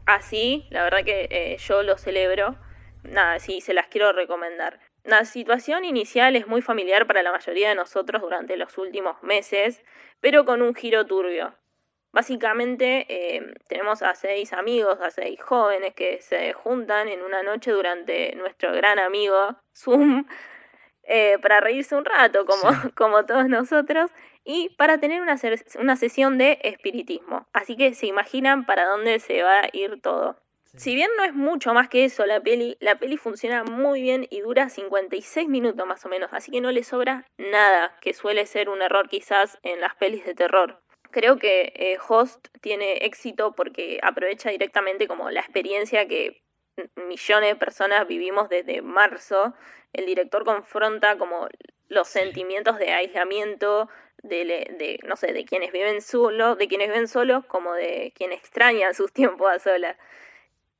así, 0.06 0.66
la 0.70 0.82
verdad 0.82 1.04
que 1.04 1.28
eh, 1.30 1.56
yo 1.58 1.82
lo 1.82 1.98
celebro, 1.98 2.56
nada, 3.02 3.38
sí, 3.38 3.60
se 3.60 3.74
las 3.74 3.88
quiero 3.88 4.12
recomendar. 4.12 4.80
La 5.04 5.24
situación 5.24 5.84
inicial 5.84 6.36
es 6.36 6.46
muy 6.46 6.62
familiar 6.62 7.06
para 7.06 7.22
la 7.22 7.32
mayoría 7.32 7.70
de 7.70 7.74
nosotros 7.74 8.20
durante 8.20 8.56
los 8.56 8.76
últimos 8.76 9.22
meses, 9.22 9.82
pero 10.20 10.44
con 10.44 10.60
un 10.62 10.74
giro 10.74 11.06
turbio. 11.06 11.54
Básicamente 12.12 13.06
eh, 13.08 13.54
tenemos 13.68 14.02
a 14.02 14.14
seis 14.14 14.52
amigos, 14.52 14.98
a 15.00 15.10
seis 15.10 15.40
jóvenes 15.40 15.94
que 15.94 16.20
se 16.20 16.52
juntan 16.52 17.08
en 17.08 17.22
una 17.22 17.42
noche 17.42 17.70
durante 17.70 18.34
nuestro 18.34 18.72
gran 18.72 18.98
amigo 18.98 19.56
Zoom 19.72 20.26
eh, 21.04 21.38
para 21.40 21.60
reírse 21.60 21.94
un 21.94 22.04
rato, 22.04 22.44
como, 22.46 22.62
como 22.96 23.24
todos 23.26 23.48
nosotros, 23.48 24.10
y 24.44 24.70
para 24.70 24.98
tener 24.98 25.22
una, 25.22 25.36
una 25.78 25.96
sesión 25.96 26.36
de 26.36 26.58
espiritismo. 26.62 27.46
Así 27.52 27.76
que 27.76 27.94
se 27.94 28.06
imaginan 28.06 28.66
para 28.66 28.86
dónde 28.86 29.18
se 29.20 29.42
va 29.42 29.60
a 29.60 29.68
ir 29.72 30.00
todo. 30.02 30.36
Si 30.76 30.94
bien 30.94 31.10
no 31.16 31.24
es 31.24 31.34
mucho 31.34 31.74
más 31.74 31.88
que 31.88 32.04
eso 32.04 32.24
la 32.26 32.40
peli, 32.40 32.76
la 32.80 32.96
peli 32.98 33.16
funciona 33.16 33.64
muy 33.64 34.02
bien 34.02 34.26
y 34.30 34.40
dura 34.40 34.68
56 34.68 35.48
minutos 35.48 35.84
más 35.86 36.04
o 36.06 36.08
menos, 36.08 36.30
así 36.32 36.52
que 36.52 36.60
no 36.60 36.70
le 36.70 36.84
sobra 36.84 37.26
nada, 37.38 37.96
que 38.00 38.14
suele 38.14 38.46
ser 38.46 38.68
un 38.68 38.80
error 38.80 39.08
quizás 39.08 39.58
en 39.62 39.80
las 39.80 39.96
pelis 39.96 40.24
de 40.24 40.34
terror. 40.34 40.80
Creo 41.10 41.38
que 41.38 41.72
eh, 41.74 41.98
Host 42.08 42.48
tiene 42.60 42.98
éxito 42.98 43.52
porque 43.56 43.98
aprovecha 44.02 44.50
directamente 44.50 45.08
como 45.08 45.30
la 45.30 45.40
experiencia 45.40 46.06
que 46.06 46.44
millones 46.94 47.50
de 47.50 47.56
personas 47.56 48.06
vivimos 48.06 48.48
desde 48.48 48.80
marzo. 48.80 49.54
El 49.92 50.06
director 50.06 50.44
confronta 50.44 51.18
como 51.18 51.48
los 51.88 52.06
sentimientos 52.06 52.78
de 52.78 52.92
aislamiento, 52.92 53.88
de, 54.22 54.44
de, 54.44 55.00
no 55.02 55.16
sé, 55.16 55.32
de 55.32 55.44
quienes 55.44 55.72
viven 55.72 56.00
solos, 56.00 56.58
de 56.58 56.68
quienes 56.68 56.88
viven 56.88 57.08
solos 57.08 57.44
como 57.46 57.74
de 57.74 58.12
quienes 58.14 58.38
extrañan 58.38 58.94
sus 58.94 59.12
tiempos 59.12 59.50
a 59.50 59.58
solas. 59.58 59.96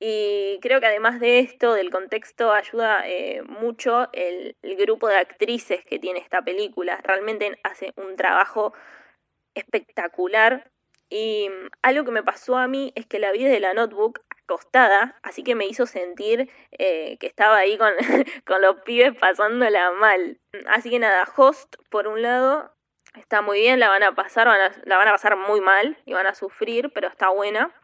Y 0.02 0.58
creo 0.62 0.80
que 0.80 0.86
además 0.86 1.20
de 1.20 1.40
esto, 1.40 1.74
del 1.74 1.90
contexto, 1.90 2.52
ayuda 2.52 3.06
eh, 3.06 3.42
mucho 3.42 4.08
el, 4.14 4.56
grupo 4.78 5.08
de 5.08 5.18
actrices 5.18 5.84
que 5.84 5.98
tiene 5.98 6.20
esta 6.20 6.40
película. 6.40 6.98
Realmente 7.04 7.58
hace 7.64 7.92
un 7.96 8.16
trabajo 8.16 8.72
espectacular. 9.54 10.70
Y 11.10 11.50
mm, 11.50 11.68
algo 11.82 12.04
que 12.04 12.12
me 12.12 12.22
pasó 12.22 12.56
a 12.56 12.66
mí 12.66 12.92
es 12.96 13.04
que 13.06 13.18
la 13.18 13.30
vi 13.30 13.44
de 13.44 13.60
la 13.60 13.74
notebook 13.74 14.22
acostada, 14.30 15.18
así 15.22 15.44
que 15.44 15.54
me 15.54 15.66
hizo 15.66 15.86
sentir 15.86 16.50
eh, 16.78 17.18
que 17.18 17.26
estaba 17.26 17.58
ahí 17.58 17.76
con, 17.76 17.92
con 18.46 18.62
los 18.62 18.80
pibes 18.82 19.14
pasándola 19.18 19.90
mal. 19.92 20.40
Así 20.68 20.88
que 20.88 20.98
nada, 20.98 21.28
Host, 21.36 21.76
por 21.90 22.08
un 22.08 22.22
lado, 22.22 22.74
está 23.18 23.42
muy 23.42 23.60
bien, 23.60 23.80
la 23.80 23.88
van 23.88 24.02
a 24.02 24.14
pasar, 24.14 24.46
la 24.46 24.96
van 24.96 25.08
a 25.08 25.12
pasar 25.12 25.36
muy 25.36 25.60
mal 25.60 25.98
y 26.06 26.14
van 26.14 26.26
a 26.26 26.34
sufrir, 26.34 26.90
pero 26.94 27.08
está 27.08 27.28
buena. 27.28 27.74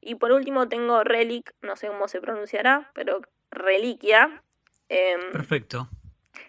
Y 0.00 0.16
por 0.16 0.32
último 0.32 0.68
tengo 0.68 1.02
Relic, 1.04 1.54
no 1.62 1.76
sé 1.76 1.88
cómo 1.88 2.08
se 2.08 2.20
pronunciará, 2.20 2.90
pero 2.94 3.20
Reliquia. 3.50 4.42
Em, 4.88 5.32
Perfecto. 5.32 5.88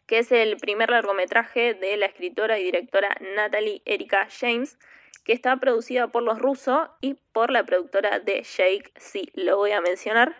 Que 0.05 0.19
es 0.19 0.31
el 0.31 0.57
primer 0.57 0.89
largometraje 0.89 1.73
de 1.73 1.97
la 1.97 2.05
escritora 2.05 2.60
y 2.60 2.63
directora 2.63 3.15
Natalie 3.36 3.81
Erika 3.86 4.27
James, 4.29 4.77
que 5.23 5.33
está 5.33 5.57
producida 5.57 6.07
por 6.07 6.23
los 6.23 6.39
rusos 6.39 6.89
y 7.01 7.15
por 7.33 7.51
la 7.51 7.65
productora 7.65 8.19
de 8.19 8.43
Shake, 8.43 8.91
sí, 8.97 9.29
lo 9.33 9.57
voy 9.57 9.71
a 9.71 9.81
mencionar. 9.81 10.36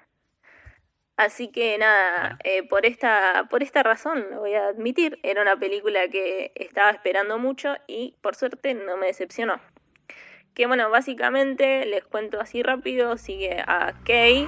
Así 1.18 1.52
que 1.52 1.78
nada, 1.80 2.38
eh, 2.44 2.62
por, 2.68 2.86
esta, 2.86 3.48
por 3.50 3.64
esta 3.64 3.82
razón, 3.82 4.28
lo 4.30 4.42
voy 4.42 4.54
a 4.54 4.68
admitir, 4.68 5.20
era 5.24 5.42
una 5.42 5.58
película 5.58 6.08
que 6.10 6.52
estaba 6.56 6.92
esperando 6.92 7.40
mucho 7.40 7.76
y 7.88 8.16
por 8.22 8.36
suerte 8.36 8.76
no 8.76 8.98
me 8.98 9.08
decepcionó 9.08 9.60
que 10.58 10.66
bueno, 10.66 10.90
básicamente 10.90 11.86
les 11.86 12.04
cuento 12.04 12.42
así 12.42 12.64
rápido, 12.64 13.16
sigue 13.18 13.64
a 13.68 13.94
Kay, 14.04 14.48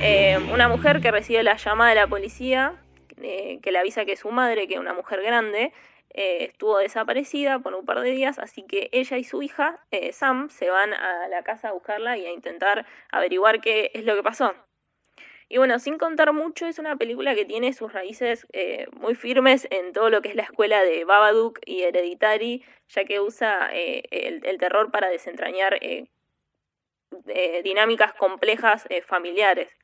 eh, 0.00 0.38
una 0.50 0.66
mujer 0.66 1.02
que 1.02 1.10
recibe 1.10 1.42
la 1.42 1.56
llamada 1.56 1.90
de 1.90 1.96
la 1.96 2.06
policía, 2.06 2.80
eh, 3.20 3.58
que 3.62 3.70
le 3.70 3.78
avisa 3.78 4.06
que 4.06 4.16
su 4.16 4.30
madre, 4.30 4.66
que 4.66 4.74
es 4.74 4.80
una 4.80 4.94
mujer 4.94 5.20
grande, 5.22 5.74
eh, 6.14 6.44
estuvo 6.44 6.78
desaparecida 6.78 7.58
por 7.58 7.74
un 7.74 7.84
par 7.84 8.00
de 8.00 8.12
días, 8.12 8.38
así 8.38 8.62
que 8.62 8.88
ella 8.92 9.18
y 9.18 9.24
su 9.24 9.42
hija, 9.42 9.80
Sam, 10.12 10.48
se 10.48 10.70
van 10.70 10.94
a 10.94 11.28
la 11.28 11.42
casa 11.42 11.68
a 11.68 11.72
buscarla 11.72 12.16
y 12.16 12.24
a 12.24 12.32
intentar 12.32 12.86
averiguar 13.12 13.60
qué 13.60 13.90
es 13.92 14.06
lo 14.06 14.16
que 14.16 14.22
pasó. 14.22 14.54
Y 15.52 15.58
bueno, 15.58 15.80
sin 15.80 15.98
contar 15.98 16.32
mucho, 16.32 16.68
es 16.68 16.78
una 16.78 16.94
película 16.94 17.34
que 17.34 17.44
tiene 17.44 17.72
sus 17.72 17.92
raíces 17.92 18.46
eh, 18.52 18.86
muy 18.92 19.16
firmes 19.16 19.66
en 19.72 19.92
todo 19.92 20.08
lo 20.08 20.22
que 20.22 20.28
es 20.28 20.36
la 20.36 20.44
escuela 20.44 20.84
de 20.84 21.04
Babadook 21.04 21.58
y 21.66 21.82
Hereditary, 21.82 22.64
ya 22.88 23.04
que 23.04 23.18
usa 23.18 23.68
eh, 23.72 24.04
el, 24.12 24.58
terror 24.58 24.92
para 24.92 25.08
desentrañar 25.08 25.76
eh, 25.80 26.06
dinámicas 27.64 28.12
complejas 28.12 28.86
familiares. 29.08 29.76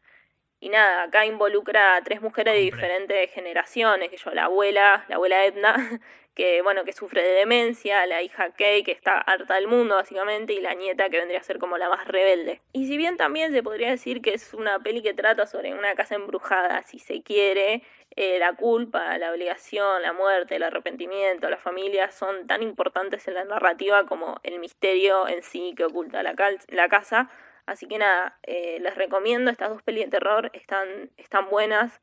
Y 0.59 0.71
nada, 0.71 1.05
acá 1.05 1.27
involucra 1.27 1.97
a 1.97 2.03
tres 2.03 2.23
mujeres 2.23 2.55
de 2.55 2.61
diferentes 2.61 3.31
generaciones, 3.31 4.11
que 4.11 4.17
yo, 4.17 4.31
la 4.31 4.45
abuela, 4.45 5.05
la 5.09 5.17
abuela 5.17 5.45
Edna, 5.45 5.75
que 6.35 6.63
bueno, 6.63 6.85
que 6.85 6.93
sufre 6.93 7.23
de 7.23 7.33
demencia, 7.33 8.07
la 8.07 8.23
hija 8.23 8.51
Kay, 8.53 8.83
que 8.83 8.93
está 8.93 9.19
harta 9.19 9.55
del 9.55 9.69
mundo 9.69 9.97
básicamente, 9.97 10.55
y 10.55 10.61
la 10.61 10.75
nieta 10.75 11.09
que 11.11 11.19
vendría 11.19 11.41
a 11.41 11.43
ser 11.43 11.59
como 11.59 11.79
la 11.79 11.89
más 11.89 12.07
rebelde. 12.09 12.61
Y 12.73 12.87
si 12.87 12.97
bien 12.97 13.17
también 13.17 13.53
se 13.53 13.63
podría 13.63 13.91
decir 13.91 14.23
que 14.23 14.35
es 14.35 14.55
una 14.55 14.79
peli 14.79 15.03
que 15.03 15.15
trata 15.15 15.47
sobre 15.47 15.75
una 15.75 15.95
casa 15.95 16.15
embrujada, 16.15 16.83
si 16.83 16.99
se 16.99 17.23
quiere, 17.23 17.83
eh, 18.17 18.39
la 18.39 18.55
culpa, 18.55 19.19
la 19.19 19.33
obligación, 19.33 20.01
la 20.01 20.15
muerte, 20.15 20.57
el 20.57 20.63
arrepentimiento, 20.63 21.51
la 21.51 21.59
familia 21.59 22.11
son 22.11 22.47
tan 22.47 22.63
importantes 22.63 23.29
en 23.29 23.35
la 23.35 23.45
narrativa 23.45 24.07
como 24.07 24.41
el 24.43 24.59
misterio 24.59 25.29
en 25.29 25.43
sí 25.43 25.75
que 25.77 25.85
oculta 25.85 26.23
la, 26.23 26.35
la 26.69 26.89
casa. 26.89 27.29
Así 27.67 27.87
que 27.89 27.99
nada, 27.99 28.39
eh, 28.45 28.79
les 28.81 28.95
recomiendo 28.95 29.51
estas 29.51 29.71
dos 29.71 29.83
pelis 29.83 30.05
de 30.05 30.11
terror, 30.13 30.51
están, 30.55 31.11
están 31.17 31.51
buenas. 31.51 32.01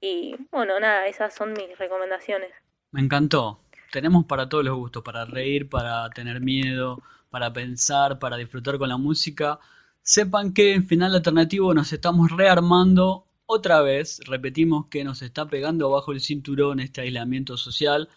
Y 0.00 0.36
bueno, 0.50 0.80
nada, 0.80 1.06
esas 1.06 1.34
son 1.34 1.52
mis 1.52 1.76
recomendaciones. 1.78 2.50
Me 2.92 3.02
encantó. 3.02 3.60
Tenemos 3.92 4.24
para 4.24 4.48
todos 4.48 4.64
los 4.64 4.76
gustos, 4.76 5.02
para 5.02 5.24
reír, 5.24 5.68
para 5.68 6.08
tener 6.10 6.40
miedo, 6.40 7.02
para 7.30 7.52
pensar, 7.52 8.18
para 8.18 8.36
disfrutar 8.36 8.78
con 8.78 8.88
la 8.88 8.96
música. 8.96 9.58
Sepan 10.02 10.54
que 10.54 10.72
en 10.72 10.86
final 10.86 11.14
alternativo 11.14 11.74
nos 11.74 11.92
estamos 11.92 12.30
rearmando 12.30 13.26
otra 13.46 13.82
vez. 13.82 14.20
Repetimos 14.26 14.86
que 14.86 15.04
nos 15.04 15.22
está 15.22 15.46
pegando 15.46 15.90
bajo 15.90 16.12
el 16.12 16.20
cinturón 16.20 16.80
este 16.80 17.02
aislamiento 17.02 17.56
social, 17.56 18.08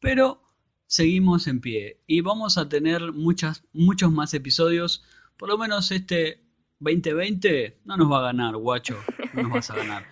pero 0.00 0.42
seguimos 0.86 1.46
en 1.46 1.60
pie 1.60 1.98
y 2.06 2.20
vamos 2.20 2.58
a 2.58 2.68
tener 2.68 3.12
muchas, 3.12 3.64
muchos 3.72 4.12
más 4.12 4.34
episodios. 4.34 5.04
Por 5.38 5.48
lo 5.48 5.56
menos 5.56 5.90
este 5.90 6.42
2020 6.80 7.80
no 7.84 7.96
nos 7.96 8.10
va 8.10 8.18
a 8.18 8.22
ganar, 8.22 8.56
guacho. 8.56 8.98
No 9.34 9.44
nos 9.44 9.52
vas 9.52 9.70
a 9.70 9.76
ganar. 9.76 10.06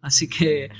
Así 0.00 0.28
que 0.28 0.70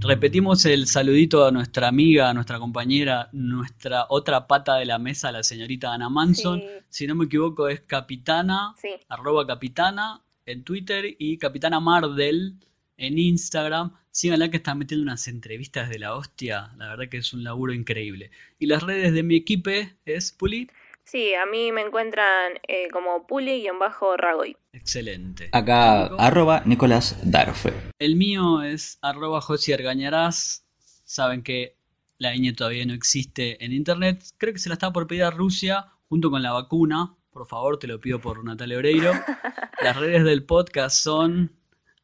Repetimos 0.00 0.66
el 0.66 0.86
saludito 0.86 1.46
a 1.46 1.50
nuestra 1.50 1.88
amiga, 1.88 2.28
a 2.28 2.34
nuestra 2.34 2.58
compañera, 2.58 3.30
nuestra 3.32 4.04
otra 4.10 4.46
pata 4.46 4.74
de 4.74 4.84
la 4.84 4.98
mesa, 4.98 5.32
la 5.32 5.42
señorita 5.42 5.94
Ana 5.94 6.10
Manson. 6.10 6.60
Sí. 6.60 6.66
Si 6.90 7.06
no 7.06 7.14
me 7.14 7.24
equivoco, 7.24 7.68
es 7.68 7.80
capitana, 7.80 8.74
Sí. 8.76 8.90
arroba 9.08 9.46
capitana 9.46 10.22
en 10.44 10.62
Twitter 10.62 11.06
y 11.18 11.38
capitana 11.38 11.80
Mardel 11.80 12.58
en 12.98 13.18
Instagram. 13.18 13.92
Síganla 14.10 14.50
que 14.50 14.58
está 14.58 14.74
metiendo 14.74 15.04
unas 15.04 15.26
entrevistas 15.26 15.88
de 15.88 15.98
la 15.98 16.14
hostia. 16.14 16.72
La 16.76 16.88
verdad 16.88 17.08
que 17.08 17.16
es 17.18 17.32
un 17.32 17.42
laburo 17.42 17.72
increíble. 17.72 18.30
Y 18.58 18.66
las 18.66 18.82
redes 18.82 19.14
de 19.14 19.22
mi 19.22 19.36
equipo 19.36 19.70
es 20.04 20.32
Puli. 20.32 20.68
Sí, 21.04 21.34
a 21.34 21.44
mí 21.44 21.70
me 21.70 21.82
encuentran 21.82 22.54
eh, 22.66 22.88
como 22.90 23.26
Puli-Ragoy. 23.26 24.56
Excelente. 24.72 25.50
Acá, 25.52 26.04
Nico. 26.04 26.16
arroba 26.18 26.62
Nicolás 26.64 27.18
Darfe. 27.22 27.72
El 27.98 28.16
mío 28.16 28.62
es 28.62 28.98
arroba 29.02 29.40
Josi 29.40 29.72
Argañarás. 29.72 30.64
Saben 31.04 31.42
que 31.42 31.76
la 32.18 32.34
ñ 32.34 32.54
todavía 32.56 32.86
no 32.86 32.94
existe 32.94 33.62
en 33.62 33.72
internet. 33.72 34.24
Creo 34.38 34.54
que 34.54 34.58
se 34.58 34.70
la 34.70 34.74
está 34.74 34.92
por 34.92 35.06
pedir 35.06 35.24
a 35.24 35.30
Rusia 35.30 35.92
junto 36.08 36.30
con 36.30 36.42
la 36.42 36.52
vacuna. 36.52 37.14
Por 37.30 37.46
favor, 37.46 37.78
te 37.78 37.86
lo 37.86 38.00
pido 38.00 38.20
por 38.20 38.42
Natalia 38.42 38.78
Oreiro. 38.78 39.12
Las 39.82 39.96
redes 39.96 40.24
del 40.24 40.44
podcast 40.44 40.96
son 40.96 41.52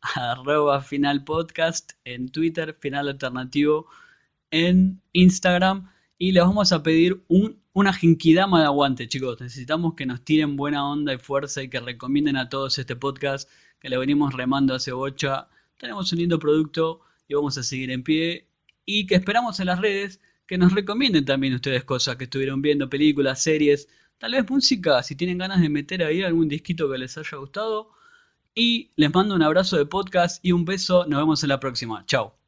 arroba 0.03 0.83
final 0.83 1.25
podcast 1.25 1.93
en 2.05 2.31
Twitter, 2.31 2.77
final 2.79 3.09
alternativo 3.09 3.87
en 4.51 5.01
Instagram. 5.13 5.91
Y 6.23 6.33
les 6.33 6.45
vamos 6.45 6.71
a 6.71 6.83
pedir 6.83 7.25
un, 7.29 7.63
una 7.73 7.95
jinkidama 7.95 8.61
de 8.61 8.67
aguante, 8.67 9.09
chicos. 9.09 9.41
Necesitamos 9.41 9.95
que 9.95 10.05
nos 10.05 10.23
tiren 10.23 10.55
buena 10.55 10.87
onda 10.87 11.15
y 11.15 11.19
fuerza 11.19 11.63
y 11.63 11.71
que 11.71 11.81
recomienden 11.81 12.37
a 12.37 12.51
todos 12.51 12.79
este 12.79 12.95
podcast 12.95 13.49
que 13.81 13.89
le 13.89 13.97
venimos 13.97 14.35
remando 14.35 14.75
hace 14.75 14.93
bocha. 14.93 15.49
Tenemos 15.79 16.13
un 16.13 16.19
lindo 16.19 16.39
producto 16.39 17.01
y 17.27 17.33
vamos 17.33 17.57
a 17.57 17.63
seguir 17.63 17.91
en 17.91 18.03
pie. 18.03 18.47
Y 18.85 19.07
que 19.07 19.15
esperamos 19.15 19.61
en 19.61 19.67
las 19.69 19.81
redes 19.81 20.21
que 20.47 20.59
nos 20.59 20.75
recomienden 20.75 21.25
también 21.25 21.55
ustedes 21.55 21.85
cosas 21.85 22.17
que 22.17 22.25
estuvieron 22.25 22.61
viendo, 22.61 22.91
películas, 22.91 23.41
series, 23.43 23.89
tal 24.19 24.33
vez 24.33 24.51
música, 24.51 25.03
si 25.03 25.17
tienen 25.17 25.39
ganas 25.39 25.63
de 25.63 25.71
meter 25.71 26.05
ahí 26.05 26.23
algún 26.23 26.49
disquito 26.51 26.91
que 26.91 26.99
les 26.99 27.17
haya 27.17 27.39
gustado. 27.39 27.93
Y 28.55 28.91
les 28.97 29.11
mando 29.15 29.35
un 29.35 29.43
abrazo 29.43 29.79
de 29.79 29.87
podcast 29.87 30.45
y 30.45 30.53
un 30.53 30.67
beso. 30.67 31.07
Nos 31.07 31.19
vemos 31.19 31.43
en 31.45 31.49
la 31.49 31.61
próxima. 31.61 32.05
Chao. 32.05 32.40